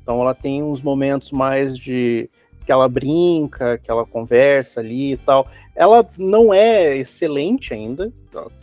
[0.00, 2.30] Então ela tem uns momentos mais de
[2.64, 5.48] que ela brinca, que ela conversa ali e tal.
[5.74, 8.12] Ela não é excelente ainda,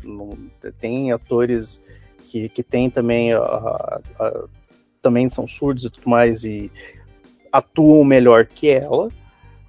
[0.03, 0.37] não,
[0.79, 1.81] tem atores
[2.25, 3.29] que, que tem também,
[5.01, 6.71] também são surdos e tudo mais, e
[7.51, 9.09] atuam melhor que ela,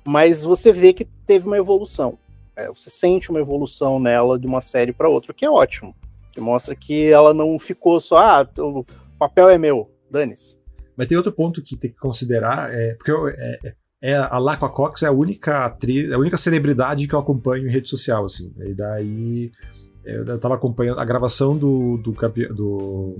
[0.04, 2.18] mas você vê que teve uma evolução.
[2.56, 5.94] É, você sente uma evolução nela de uma série para outra, que é ótimo.
[6.32, 8.84] Que mostra que ela não ficou só, ah, o
[9.18, 10.56] papel é meu, dane-se.
[10.96, 14.38] Mas tem outro ponto que tem que considerar, é, porque eu, é, é, é a
[14.38, 17.88] Laqua Cox é a única atriz, é a única celebridade que eu acompanho em rede
[17.88, 18.52] social, assim.
[18.58, 19.52] E daí
[20.06, 22.14] eu estava acompanhando a gravação do, do,
[22.54, 23.16] do,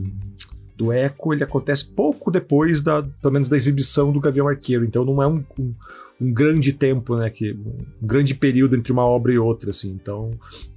[0.76, 5.04] do Echo, ele acontece pouco depois da, pelo menos da exibição do Gavião Arqueiro, então
[5.04, 5.74] não é um, um,
[6.20, 10.30] um grande tempo, né, que, um grande período entre uma obra e outra, assim, então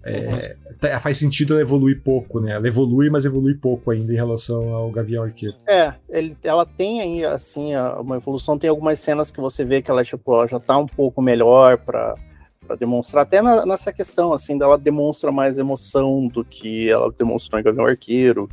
[0.03, 0.99] é, uhum.
[0.99, 4.89] faz sentido ela evoluir pouco, né, ela evolui, mas evolui pouco ainda em relação ao
[4.89, 5.55] Gavião Arqueiro.
[5.67, 9.91] É, ele, ela tem aí, assim, uma evolução, tem algumas cenas que você vê que
[9.91, 12.15] ela, tipo, ela já tá um pouco melhor para
[12.69, 17.59] para demonstrar, até na, nessa questão, assim, dela demonstra mais emoção do que ela demonstrou
[17.59, 18.47] em Gavião Arqueiro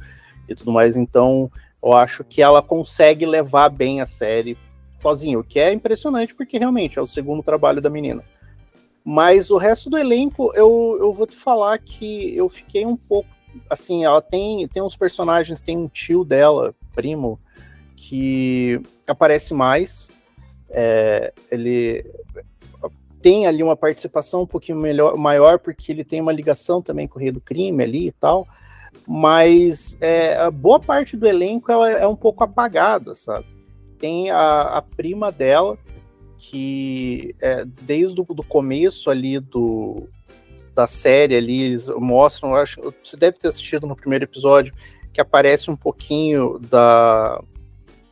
[0.49, 1.51] e tudo mais, então
[1.83, 4.57] eu acho que ela consegue levar bem a série
[5.03, 8.25] sozinha, o que é impressionante, porque realmente é o segundo trabalho da menina.
[9.05, 13.29] Mas o resto do elenco, eu, eu vou te falar que eu fiquei um pouco,
[13.69, 17.39] assim, ela tem, tem uns personagens, tem um tio dela, primo,
[17.95, 20.09] que aparece mais,
[20.71, 22.03] é, ele
[23.27, 27.19] tem ali uma participação um pouquinho melhor, maior, porque ele tem uma ligação também com
[27.19, 28.47] o Rei do Crime ali e tal,
[29.05, 33.45] mas é, a boa parte do elenco ela é um pouco apagada, sabe?
[33.99, 35.77] Tem a, a prima dela,
[36.39, 40.09] que é, desde o começo ali do,
[40.73, 44.73] da série ali, eles mostram, acho você deve ter assistido no primeiro episódio,
[45.13, 47.43] que aparece um pouquinho da,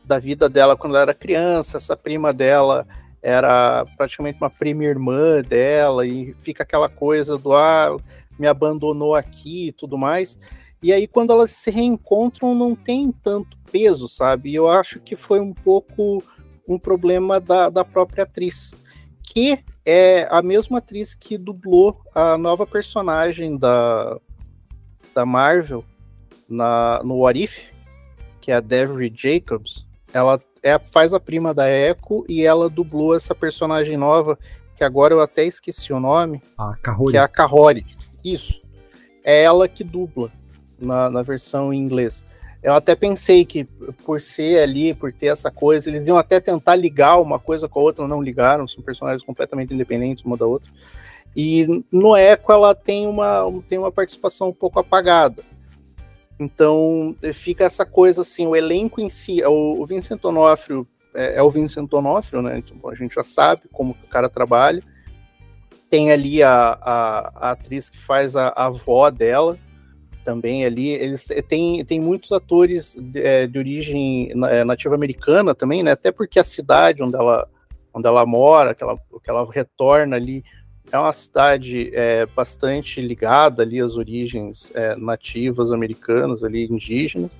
[0.03, 2.85] da vida dela quando ela era criança, essa prima dela
[3.25, 7.97] era praticamente uma prima irmã dela, e fica aquela coisa do ah,
[8.37, 10.37] me abandonou aqui e tudo mais.
[10.79, 14.51] E aí, quando elas se reencontram, não tem tanto peso, sabe?
[14.51, 16.23] E eu acho que foi um pouco
[16.67, 18.75] um problema da, da própria atriz,
[19.23, 24.19] que é a mesma atriz que dublou a nova personagem da,
[25.15, 25.83] da Marvel
[26.47, 27.71] na, no What If,
[28.39, 29.83] que é a Devery Jacobs.
[30.13, 34.35] Ela é, faz a prima da Echo e ela dublou essa personagem nova,
[34.75, 36.41] que agora eu até esqueci o nome.
[36.57, 37.11] A Kahori.
[37.11, 37.85] Que é a Kahori.
[38.23, 38.67] Isso.
[39.23, 40.31] É ela que dubla
[40.79, 42.25] na, na versão em inglês.
[42.63, 43.63] Eu até pensei que
[44.03, 47.79] por ser ali, por ter essa coisa, eles iam até tentar ligar uma coisa com
[47.79, 50.71] a outra, não ligaram, são personagens completamente independentes uma da outra.
[51.35, 55.43] E no Echo ela tem uma, tem uma participação um pouco apagada.
[56.39, 61.37] Então fica essa coisa assim, o elenco em si, é o, o Vincent Onofrio é,
[61.37, 62.57] é, o Vincent Onofrio, né?
[62.57, 64.83] Então a gente já sabe como o cara trabalha.
[65.89, 69.57] Tem ali a, a, a atriz que faz a, a, avó dela
[70.25, 70.89] também ali.
[70.89, 74.31] Eles tem, tem muitos atores de, é, de origem
[74.65, 75.91] nativa americana também, né?
[75.91, 77.47] Até porque a cidade onde ela,
[77.93, 80.43] onde ela mora, que ela, que ela retorna ali,
[80.91, 87.37] é uma cidade é, bastante ligada ali às origens é, nativas americanas, ali indígenas.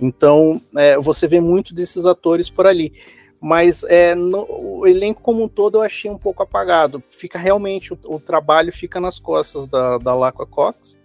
[0.00, 2.92] Então, é, você vê muito desses atores por ali.
[3.40, 7.02] Mas é, no, o elenco como um todo eu achei um pouco apagado.
[7.06, 10.96] Fica realmente, o, o trabalho fica nas costas da, da Laqua Cox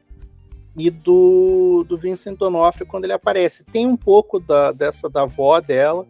[0.77, 3.65] e do, do Vincent D'Onofrio quando ele aparece.
[3.65, 6.07] Tem um pouco da, dessa da avó dela,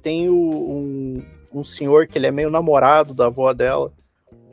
[0.00, 1.22] tem o, um,
[1.52, 3.92] um senhor que ele é meio namorado da avó dela,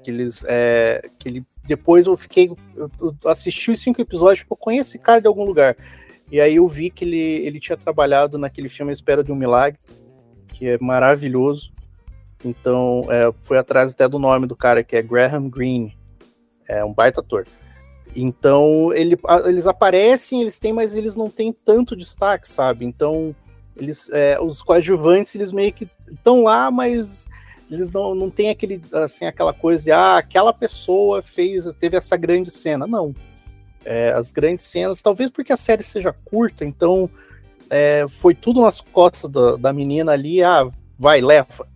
[0.03, 2.89] que eles é, que ele depois eu fiquei eu,
[3.25, 5.75] assisti os cinco episódios tipo, eu conheço esse cara de algum lugar.
[6.31, 9.79] E aí eu vi que ele, ele tinha trabalhado naquele filme Espera de um Milagre
[10.47, 11.73] que é maravilhoso.
[12.43, 15.97] Então é, foi atrás até do nome do cara que é Graham Greene.
[16.67, 17.45] É um baita ator.
[18.15, 22.85] Então ele, eles aparecem eles têm mas eles não têm tanto destaque sabe?
[22.85, 23.35] Então
[23.75, 27.27] eles é, os coadjuvantes eles meio que estão lá mas
[27.71, 32.17] eles não, não têm aquele, assim, aquela coisa de ah, aquela pessoa fez, teve essa
[32.17, 32.85] grande cena.
[32.85, 33.15] Não.
[33.85, 37.09] É, as grandes cenas, talvez porque a série seja curta, então
[37.69, 40.69] é, foi tudo nas costas da, da menina ali, ah,
[40.99, 41.67] vai, leva.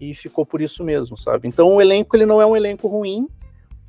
[0.00, 1.48] E ficou por isso mesmo, sabe?
[1.48, 3.28] Então o elenco ele não é um elenco ruim,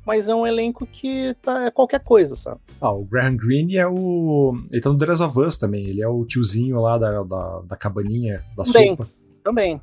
[0.04, 2.60] mas é um elenco que tá, é qualquer coisa, sabe?
[2.80, 4.54] Ah, o Graham Greene é o.
[4.70, 7.60] Ele tá no The Last of Us também, ele é o tiozinho lá da, da,
[7.60, 9.08] da cabaninha, da também, sopa.
[9.42, 9.80] Também.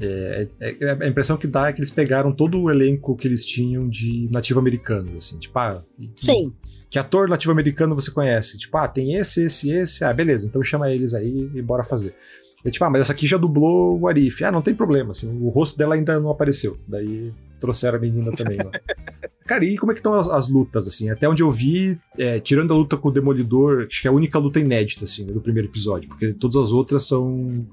[0.00, 3.26] É, é, é, a impressão que dá é que eles pegaram todo o elenco que
[3.26, 5.82] eles tinham de nativo americano, assim, tipo, ah,
[6.14, 6.52] que, Sim.
[6.88, 8.58] que ator nativo americano você conhece?
[8.58, 12.14] Tipo, ah, tem esse, esse, esse, ah, beleza, então chama eles aí e bora fazer.
[12.64, 14.42] E, tipo, ah, mas essa aqui já dublou o Arif.
[14.44, 16.78] Ah, não tem problema, assim, o rosto dela ainda não apareceu.
[16.86, 18.70] Daí trouxeram a menina também lá.
[19.46, 21.08] Cara, e como é que estão as, as, lutas, assim?
[21.08, 24.14] Até onde eu vi, é, tirando a luta com o Demolidor, acho que é a
[24.14, 27.66] única luta inédita, assim, do primeiro episódio, porque todas as outras são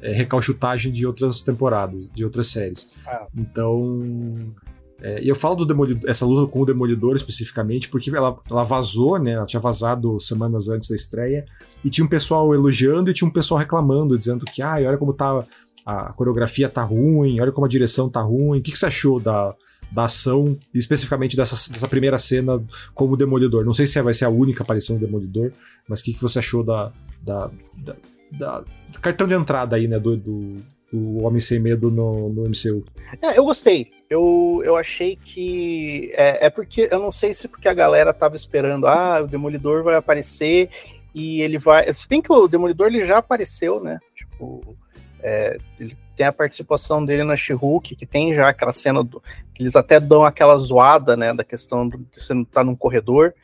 [0.00, 2.90] é, recalchutagem de outras temporadas, de outras séries.
[3.06, 3.26] Ah.
[3.36, 4.54] Então.
[5.00, 8.64] É, e eu falo do Demolidor, essa luta com o Demolidor especificamente, porque ela, ela
[8.64, 9.32] vazou, né?
[9.32, 11.44] Ela tinha vazado semanas antes da estreia,
[11.84, 15.12] e tinha um pessoal elogiando e tinha um pessoal reclamando, dizendo que, ah, olha como
[15.12, 15.44] tá.
[15.86, 18.58] A coreografia tá ruim, olha como a direção tá ruim.
[18.58, 19.54] O que, que você achou da,
[19.90, 23.64] da ação, especificamente dessa, dessa primeira cena como Demolidor?
[23.64, 25.50] Não sei se vai ser a única aparição do Demolidor,
[25.88, 26.92] mas o que, que você achou da,
[27.22, 27.96] da, da
[28.32, 28.64] da,
[29.00, 30.56] cartão de entrada aí, né, do, do,
[30.92, 32.84] do Homem Sem Medo no, no MCU.
[33.22, 33.90] É, eu gostei.
[34.08, 36.10] Eu, eu achei que.
[36.14, 36.88] É, é, porque.
[36.90, 40.70] Eu não sei se porque a galera tava esperando, ah, o Demolidor vai aparecer
[41.14, 41.92] e ele vai.
[41.92, 43.98] Se bem que o Demolidor ele já apareceu, né?
[44.14, 44.76] Tipo.
[45.20, 47.54] É, ele tem a participação dele na she
[47.96, 49.20] que tem já aquela cena do,
[49.52, 53.34] que eles até dão aquela zoada, né, da questão de você não tá num corredor.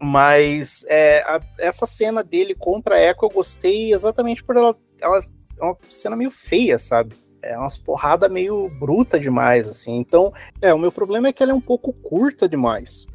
[0.00, 5.20] Mas é, a, essa cena dele contra a Echo eu gostei exatamente por ela, ela
[5.60, 7.14] é uma cena meio feia, sabe?
[7.42, 9.96] É umas porrada meio bruta demais, assim.
[9.96, 13.06] Então, é, o meu problema é que ela é um pouco curta demais.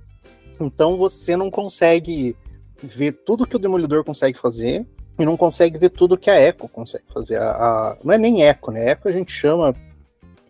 [0.60, 2.36] Então você não consegue
[2.82, 4.86] ver tudo que o Demolidor consegue fazer
[5.18, 7.42] e não consegue ver tudo que a Echo consegue fazer.
[7.42, 8.92] A, a, não é nem Echo, né?
[8.92, 9.76] Echo a gente chama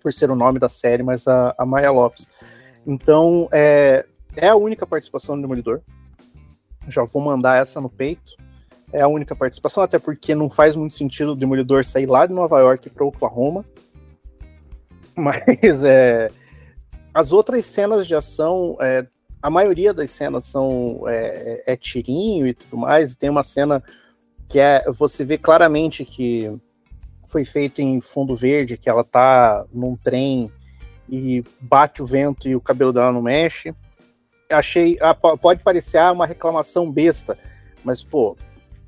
[0.01, 2.27] por ser o nome da série, mas a, a Maya Lopes.
[2.85, 4.05] Então, é,
[4.35, 5.81] é a única participação do Demolidor.
[6.87, 8.35] Já vou mandar essa no peito.
[8.93, 12.33] É a única participação, até porque não faz muito sentido o Demolidor sair lá de
[12.33, 13.65] Nova York para Oklahoma.
[15.15, 16.29] Mas é,
[17.13, 19.05] as outras cenas de ação, é,
[19.41, 23.15] a maioria das cenas são é, é, tirinho e tudo mais.
[23.15, 23.83] Tem uma cena
[24.47, 26.51] que é você vê claramente que
[27.27, 30.51] foi feito em fundo verde, que ela tá num trem
[31.09, 33.73] e bate o vento e o cabelo dela não mexe.
[34.49, 37.37] Achei, ah, pode parecer ah, uma reclamação besta,
[37.83, 38.37] mas pô,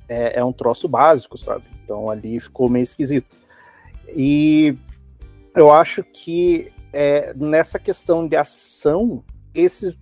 [0.08, 1.66] é, é um troço básico, sabe?
[1.84, 3.38] Então ali ficou meio esquisito.
[4.10, 4.78] E
[5.56, 9.98] eu acho que é, nessa questão de ação, esse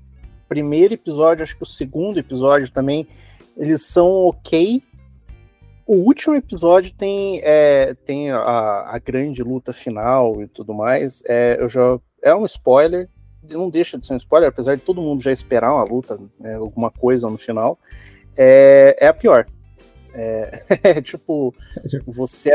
[0.48, 3.08] primeiro episódio, acho que o segundo episódio também,
[3.58, 4.82] eles são ok.
[5.88, 11.22] O último episódio tem, é, tem a, a, grande luta final e tudo mais.
[11.28, 13.10] É, eu já, é um spoiler,
[13.50, 16.56] não deixa de ser um spoiler, apesar de todo mundo já esperar uma luta, né,
[16.56, 17.80] alguma coisa no final.
[18.38, 19.46] É, é a pior.
[20.14, 21.54] É, é tipo,
[22.06, 22.52] você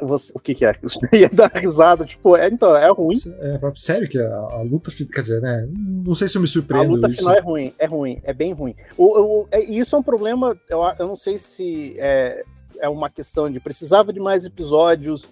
[0.00, 0.74] você, o que, que é?
[0.82, 3.14] Você ia dar risada, tipo, é, então, é ruim.
[3.40, 5.68] É, sério que a, a, luta, quer dizer, né?
[5.70, 6.92] Não sei se eu me surpreendo.
[6.92, 7.18] A luta isso.
[7.18, 8.74] final é ruim, é ruim, é bem ruim.
[8.96, 12.44] O, o, é, isso é um problema, eu, eu não sei se é,
[12.78, 15.30] é uma questão de precisava de mais episódios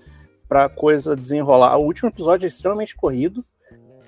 [0.48, 1.76] para coisa desenrolar.
[1.76, 3.44] O último episódio é extremamente corrido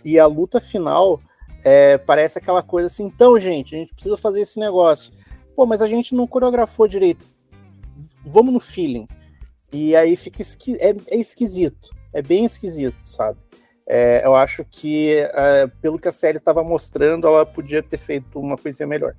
[0.04, 1.20] e a luta final
[1.64, 5.12] é, parece aquela coisa assim, então, gente, a gente precisa fazer esse negócio.
[5.54, 7.24] Pô, mas a gente não coreografou direito.
[8.24, 9.06] Vamos no feeling
[9.72, 13.38] e aí fica esqui é, é, esquisito, é bem esquisito, sabe?
[13.86, 18.38] É, eu acho que, é, pelo que a série estava mostrando, ela podia ter feito
[18.38, 19.16] uma coisinha melhor.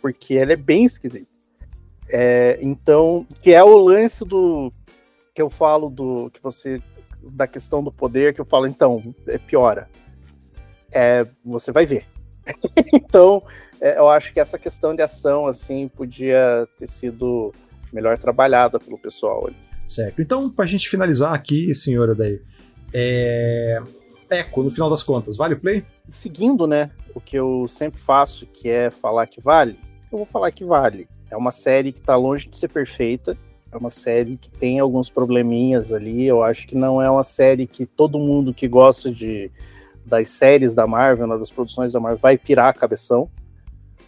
[0.00, 1.26] Porque ela é bem esquisita.
[2.08, 4.72] É, então, que é o lance do
[5.34, 6.80] que eu falo do que você
[7.30, 9.88] da questão do poder que eu falo então é piora
[10.90, 12.06] é você vai ver
[12.92, 13.42] então
[13.80, 17.52] é, eu acho que essa questão de ação assim podia ter sido
[17.92, 19.56] melhor trabalhada pelo pessoal ali.
[19.86, 20.22] Certo.
[20.22, 22.40] Então, para a gente finalizar aqui, senhora daí,
[22.94, 23.82] é...
[24.30, 25.84] Eco, no final das contas, vale o play?
[26.08, 29.78] Seguindo, né, o que eu sempre faço, que é falar que vale,
[30.10, 31.06] eu vou falar que vale.
[31.30, 33.36] É uma série que está longe de ser perfeita,
[33.72, 36.26] é uma série que tem alguns probleminhas ali.
[36.26, 39.50] Eu acho que não é uma série que todo mundo que gosta de
[40.04, 43.30] das séries da Marvel, né, das produções da Marvel, vai pirar a cabeção.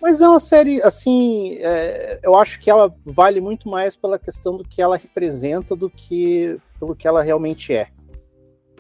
[0.03, 4.57] Mas é uma série, assim, é, eu acho que ela vale muito mais pela questão
[4.57, 7.89] do que ela representa do que pelo que ela realmente é.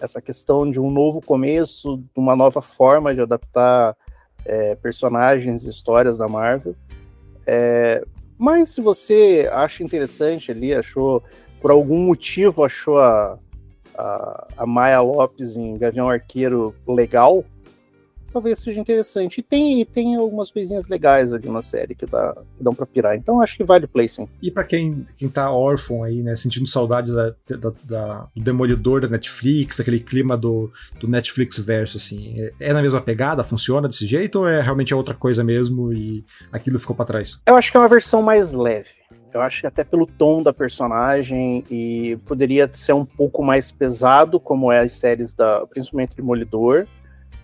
[0.01, 3.97] Essa questão de um novo começo, de uma nova forma de adaptar
[4.45, 6.77] é, personagens, histórias da Marvel.
[7.47, 8.05] É,
[8.39, 11.23] mas se você acha interessante ali, achou,
[11.61, 13.39] por algum motivo, achou a,
[13.97, 17.45] a, a Maya Lopes em Gavião Arqueiro legal,
[18.35, 19.39] talvez seja interessante.
[19.39, 22.85] E tem, e tem algumas coisinhas legais ali na série que, dá, que dão pra
[22.85, 23.17] pirar.
[23.17, 24.29] Então acho que vale o play, sim.
[24.43, 29.01] E para quem, quem tá órfão aí, né, sentindo saudade da, da, da, do Demolidor
[29.01, 33.45] da Netflix, daquele clima do, do Netflix verso, assim, é, é na mesma pegada?
[33.45, 37.41] Funciona desse jeito ou é realmente é outra coisa mesmo e aquilo ficou para trás?
[37.47, 38.89] Eu acho que é uma versão mais leve.
[39.33, 44.39] Eu acho que até pelo tom da personagem e poderia ser um pouco mais pesado,
[44.39, 46.87] como é as séries da, principalmente Demolidor,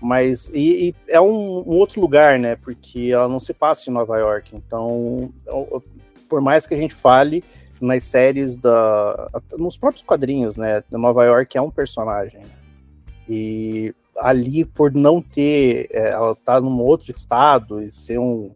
[0.00, 2.56] mas e, e é um, um, outro lugar, né?
[2.56, 4.56] Porque ela não se passa em Nova York.
[4.56, 5.32] Então,
[6.28, 7.44] por mais que a gente fale
[7.80, 9.28] nas séries da,
[9.58, 10.82] nos próprios quadrinhos, né?
[10.90, 12.42] Nova York é um personagem.
[13.28, 18.50] E ali, por não ter, é, ela tá num outro estado e ser um,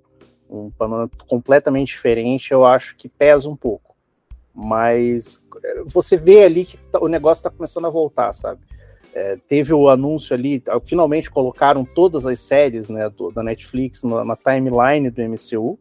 [0.49, 3.95] um panorama completamente diferente, eu acho que pesa um pouco.
[4.55, 8.61] Mas é, você vê ali que tá, o negócio está começando a voltar, sabe?
[9.15, 14.25] É, teve o anúncio ali, finalmente colocaram todas as séries né, do, da Netflix na,
[14.25, 15.79] na, timeline do MCU.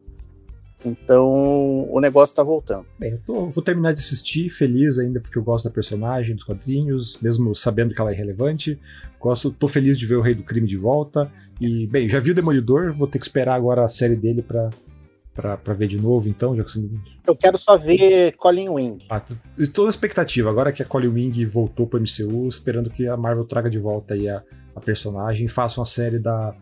[0.84, 2.86] Então o negócio está voltando.
[2.96, 6.44] Bem, eu tô, vou terminar de assistir, feliz ainda, porque eu gosto da personagem, dos
[6.44, 8.78] quadrinhos, mesmo sabendo que ela é relevante.
[9.18, 11.32] Gosto, tô feliz de ver o Rei do Crime de volta.
[11.60, 14.70] E, bem, já vi o Demolidor, vou ter que esperar agora a série dele para
[15.34, 16.88] pra, ver de novo, então, já que você
[17.26, 18.98] Eu quero só ver Colin Wing.
[19.08, 19.20] Ah,
[19.72, 23.44] toda a expectativa, agora que a Colin Wing voltou pro MCU, esperando que a Marvel
[23.44, 24.42] traga de volta aí a,
[24.74, 26.54] a personagem e faça uma série da,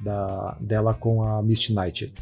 [0.00, 2.12] da, dela com a Misty Knight.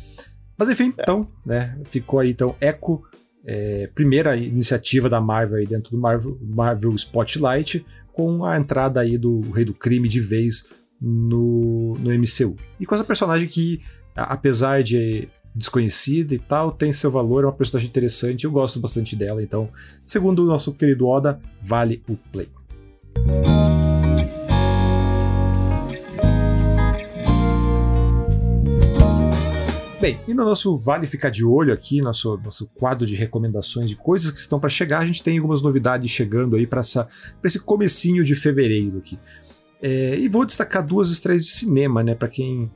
[0.56, 1.02] Mas enfim, é.
[1.02, 3.02] então, né, ficou aí então Echo,
[3.44, 9.18] é, primeira iniciativa da Marvel aí dentro do Marvel, Marvel Spotlight, com a entrada aí
[9.18, 10.68] do Rei do Crime de vez
[11.00, 12.56] no, no MCU.
[12.80, 13.82] E com essa personagem que,
[14.14, 19.16] apesar de desconhecida e tal, tem seu valor, é uma personagem interessante, eu gosto bastante
[19.16, 19.70] dela, então,
[20.04, 22.48] segundo o nosso querido Oda, vale o play.
[29.98, 33.96] Bem, e no nosso Vale Ficar de Olho aqui, nosso, nosso quadro de recomendações de
[33.96, 36.82] coisas que estão para chegar, a gente tem algumas novidades chegando aí para
[37.42, 39.18] esse comecinho de fevereiro aqui.
[39.80, 42.70] É, e vou destacar duas estreias de cinema, né, para quem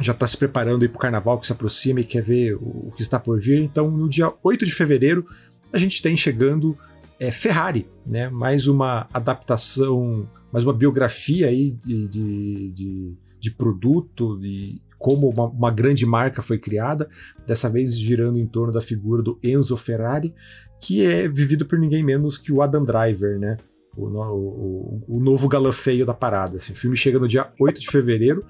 [0.00, 3.02] já está se preparando para o carnaval que se aproxima e quer ver o, que
[3.02, 3.62] está por vir.
[3.62, 5.26] Então, no dia 8 de fevereiro,
[5.72, 6.76] a gente tem chegando
[7.18, 8.28] é Ferrari, né?
[8.28, 15.46] Mais uma adaptação, mais uma biografia aí de, de, de, de produto e como uma,
[15.46, 17.08] uma, grande marca foi criada,
[17.46, 20.34] dessa vez girando em torno da figura do Enzo Ferrari,
[20.80, 23.56] que é vivido por ninguém menos que o Adam Driver, né?
[23.96, 26.58] O, o, o novo galã feio da parada.
[26.58, 26.74] Assim.
[26.74, 28.44] O filme chega no dia 8 de fevereiro.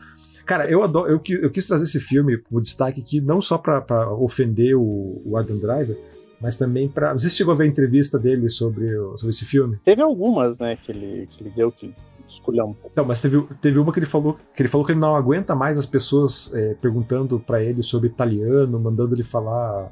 [0.46, 4.10] Cara, eu adoro, eu, eu quis trazer esse filme como destaque aqui, não só para
[4.12, 5.98] ofender o, o Adam Driver,
[6.40, 7.10] mas também para.
[7.12, 9.78] Não sei se chegou a ver a entrevista dele sobre, sobre esse filme.
[9.82, 11.92] Teve algumas, né, que ele, que ele deu que
[12.28, 12.92] escolher um pouco.
[12.94, 15.54] Não, mas teve, teve uma que ele falou que ele falou que ele não aguenta
[15.54, 19.90] mais as pessoas é, perguntando para ele sobre italiano, mandando ele falar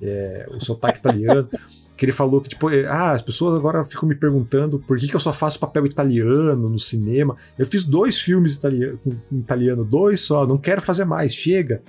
[0.00, 1.48] é, o sotaque italiano.
[2.00, 5.06] que ele falou que, tipo, é, ah, as pessoas agora ficam me perguntando por que,
[5.06, 7.36] que eu só faço papel italiano no cinema.
[7.58, 8.98] Eu fiz dois filmes italiano,
[9.30, 11.82] em italiano, dois só, não quero fazer mais, chega.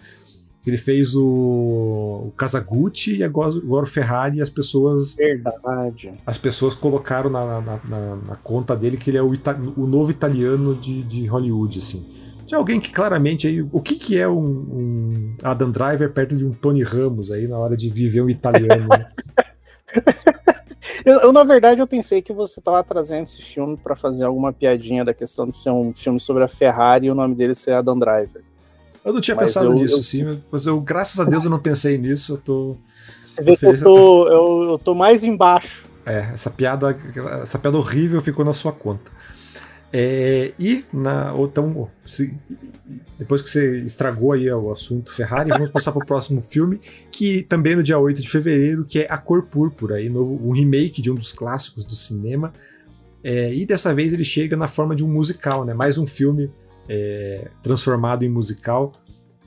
[0.67, 5.15] Ele fez o, o Casagutti e agora, agora o Ferrari e as pessoas.
[5.15, 6.11] Verdade.
[6.25, 9.87] As pessoas colocaram na, na, na, na conta dele que ele é o, ita, o
[9.87, 12.05] novo italiano de, de Hollywood, assim.
[12.45, 13.61] Tinha alguém que claramente aí.
[13.61, 17.57] O que, que é um, um, Adam Driver perto de um Tony Ramos aí na
[17.57, 18.89] hora de viver um italiano?
[18.89, 19.07] Né?
[21.05, 24.51] eu, eu, na verdade, eu pensei que você estava trazendo esse filme para fazer alguma
[24.51, 27.71] piadinha da questão de ser um filme sobre a Ferrari e o nome dele ser
[27.71, 28.43] Adam Driver.
[29.03, 30.03] Eu não tinha mas pensado eu, nisso, eu...
[30.03, 32.33] sim, mas eu, graças a Deus, eu não pensei nisso.
[32.33, 32.77] Eu tô.
[33.25, 35.89] Você vê que eu tô, eu, eu tô mais embaixo.
[36.05, 36.95] É, essa piada,
[37.41, 39.11] essa piada horrível ficou na sua conta.
[39.93, 42.33] É, e na, então, se,
[43.19, 46.79] depois que você estragou aí o assunto Ferrari, vamos passar para o próximo filme,
[47.11, 50.51] que também no dia 8 de fevereiro, que é A Cor Púrpura, aí, novo, um
[50.51, 52.53] remake de um dos clássicos do cinema.
[53.23, 55.73] É, e dessa vez ele chega na forma de um musical, né?
[55.73, 56.49] Mais um filme
[56.89, 58.91] é, transformado em musical.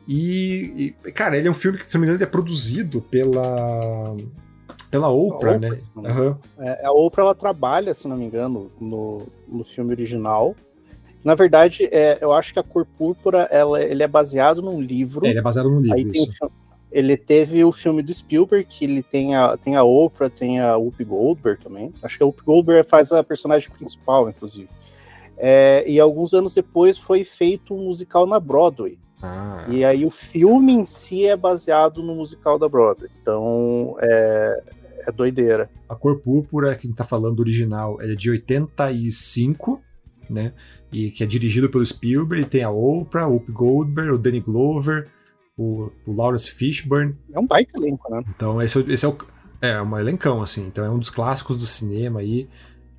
[0.07, 4.15] E, e, cara, ele é um filme que, se não me engano, é produzido pela
[4.95, 5.77] pela Oprah, né?
[5.97, 6.37] Uhum.
[6.59, 10.55] É, a Oprah ela trabalha, se não me engano, no, no filme original.
[11.25, 15.27] Na verdade, é, eu acho que a Cor Púrpura ela, ele é baseado num livro.
[15.27, 15.97] É, ele é baseado num livro.
[15.97, 16.51] Aí isso.
[16.93, 20.77] ele teve o filme do Spielberg, que ele tem a, tem a Oprah, tem a
[20.77, 21.93] Whoopi Goldberg também.
[22.01, 24.69] Acho que a Whoopi Goldberg faz a personagem principal, inclusive.
[25.37, 28.97] É, e alguns anos depois foi feito um musical na Broadway.
[29.21, 29.65] Ah.
[29.69, 33.11] E aí o filme em si é baseado no musical da Broadway.
[33.21, 34.63] Então é,
[35.07, 35.71] é doideira.
[35.89, 39.83] A Cor Púrpura, que a gente tá falando original, é de 85,
[40.29, 40.53] né?
[40.93, 45.09] E que é dirigido pelo Spielberg, tem a Oprah, o Whoopi Goldberg, o Danny Glover,
[45.57, 47.17] o, o Lawrence Fishburne.
[47.33, 48.23] É um baita elenco, né?
[48.35, 49.17] Então esse, é esse é o
[49.61, 50.67] é um elencão, assim.
[50.67, 52.49] Então é um dos clássicos do cinema aí.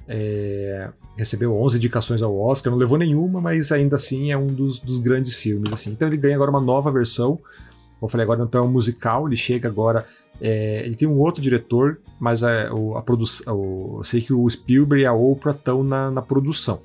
[0.07, 4.79] É, recebeu 11 indicações ao Oscar, não levou nenhuma, mas ainda assim é um dos,
[4.79, 5.71] dos grandes filmes.
[5.71, 5.91] assim.
[5.91, 7.37] Então ele ganha agora uma nova versão.
[7.37, 9.27] Como eu falei agora, então é um musical.
[9.27, 10.05] Ele chega agora
[10.41, 13.97] é, ele tem um outro diretor, mas a, a produção.
[13.97, 16.81] Eu sei que o Spielberg e a Oprah estão na, na, produção.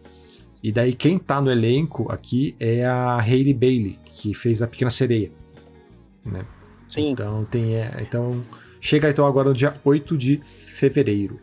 [0.62, 4.90] E daí quem está no elenco aqui é a Hailey Bailey, que fez a Pequena
[4.90, 5.32] Sereia.
[6.24, 6.44] Né?
[6.88, 7.10] Sim.
[7.10, 7.76] Então tem.
[7.76, 8.42] É, então.
[8.80, 11.38] Chega então agora no dia 8 de fevereiro.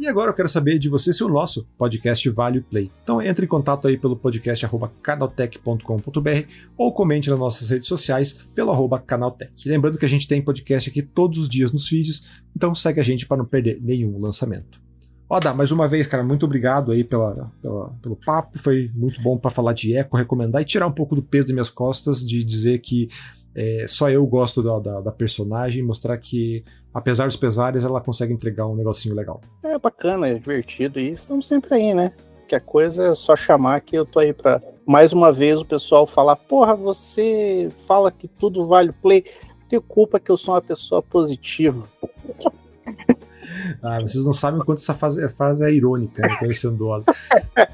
[0.00, 2.90] E agora eu quero saber de você se o nosso podcast vale o play.
[3.02, 4.66] Então entre em contato aí pelo podcast
[5.02, 9.52] canaltech.com.br ou comente nas nossas redes sociais pelo arroba canaltech.
[9.68, 13.02] Lembrando que a gente tem podcast aqui todos os dias nos feeds, então segue a
[13.02, 14.80] gente para não perder nenhum lançamento.
[15.28, 18.58] Oda, mais uma vez, cara, muito obrigado aí pela, pela pelo papo.
[18.58, 21.52] Foi muito bom para falar de eco, recomendar e tirar um pouco do peso das
[21.52, 23.06] minhas costas de dizer que
[23.54, 28.32] é, só eu gosto da, da, da personagem, mostrar que apesar dos pesares, ela consegue
[28.32, 29.40] entregar um negocinho legal.
[29.62, 32.12] É bacana, é divertido e estamos sempre aí, né?
[32.48, 35.64] Que a coisa é só chamar que eu tô aí pra mais uma vez o
[35.64, 39.24] pessoal falar: porra, você fala que tudo vale o play.
[39.68, 41.88] Tenho culpa que eu sou uma pessoa positiva.
[43.82, 47.04] Ah, vocês não sabem o quanto essa fase, fase é irônica, né, conhecendo o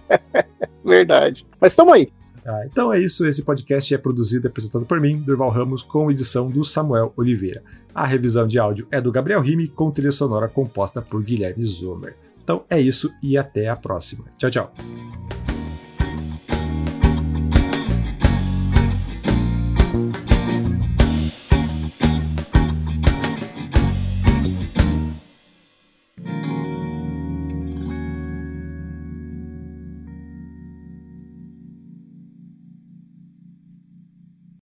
[0.84, 1.46] Verdade.
[1.60, 2.10] Mas estamos aí.
[2.46, 6.10] Ah, então é isso, esse podcast é produzido e apresentado por mim, Durval Ramos, com
[6.10, 7.62] edição do Samuel Oliveira.
[7.92, 12.16] A revisão de áudio é do Gabriel Rime, com trilha sonora composta por Guilherme Zomer.
[12.44, 14.26] Então é isso e até a próxima.
[14.38, 15.55] Tchau, tchau.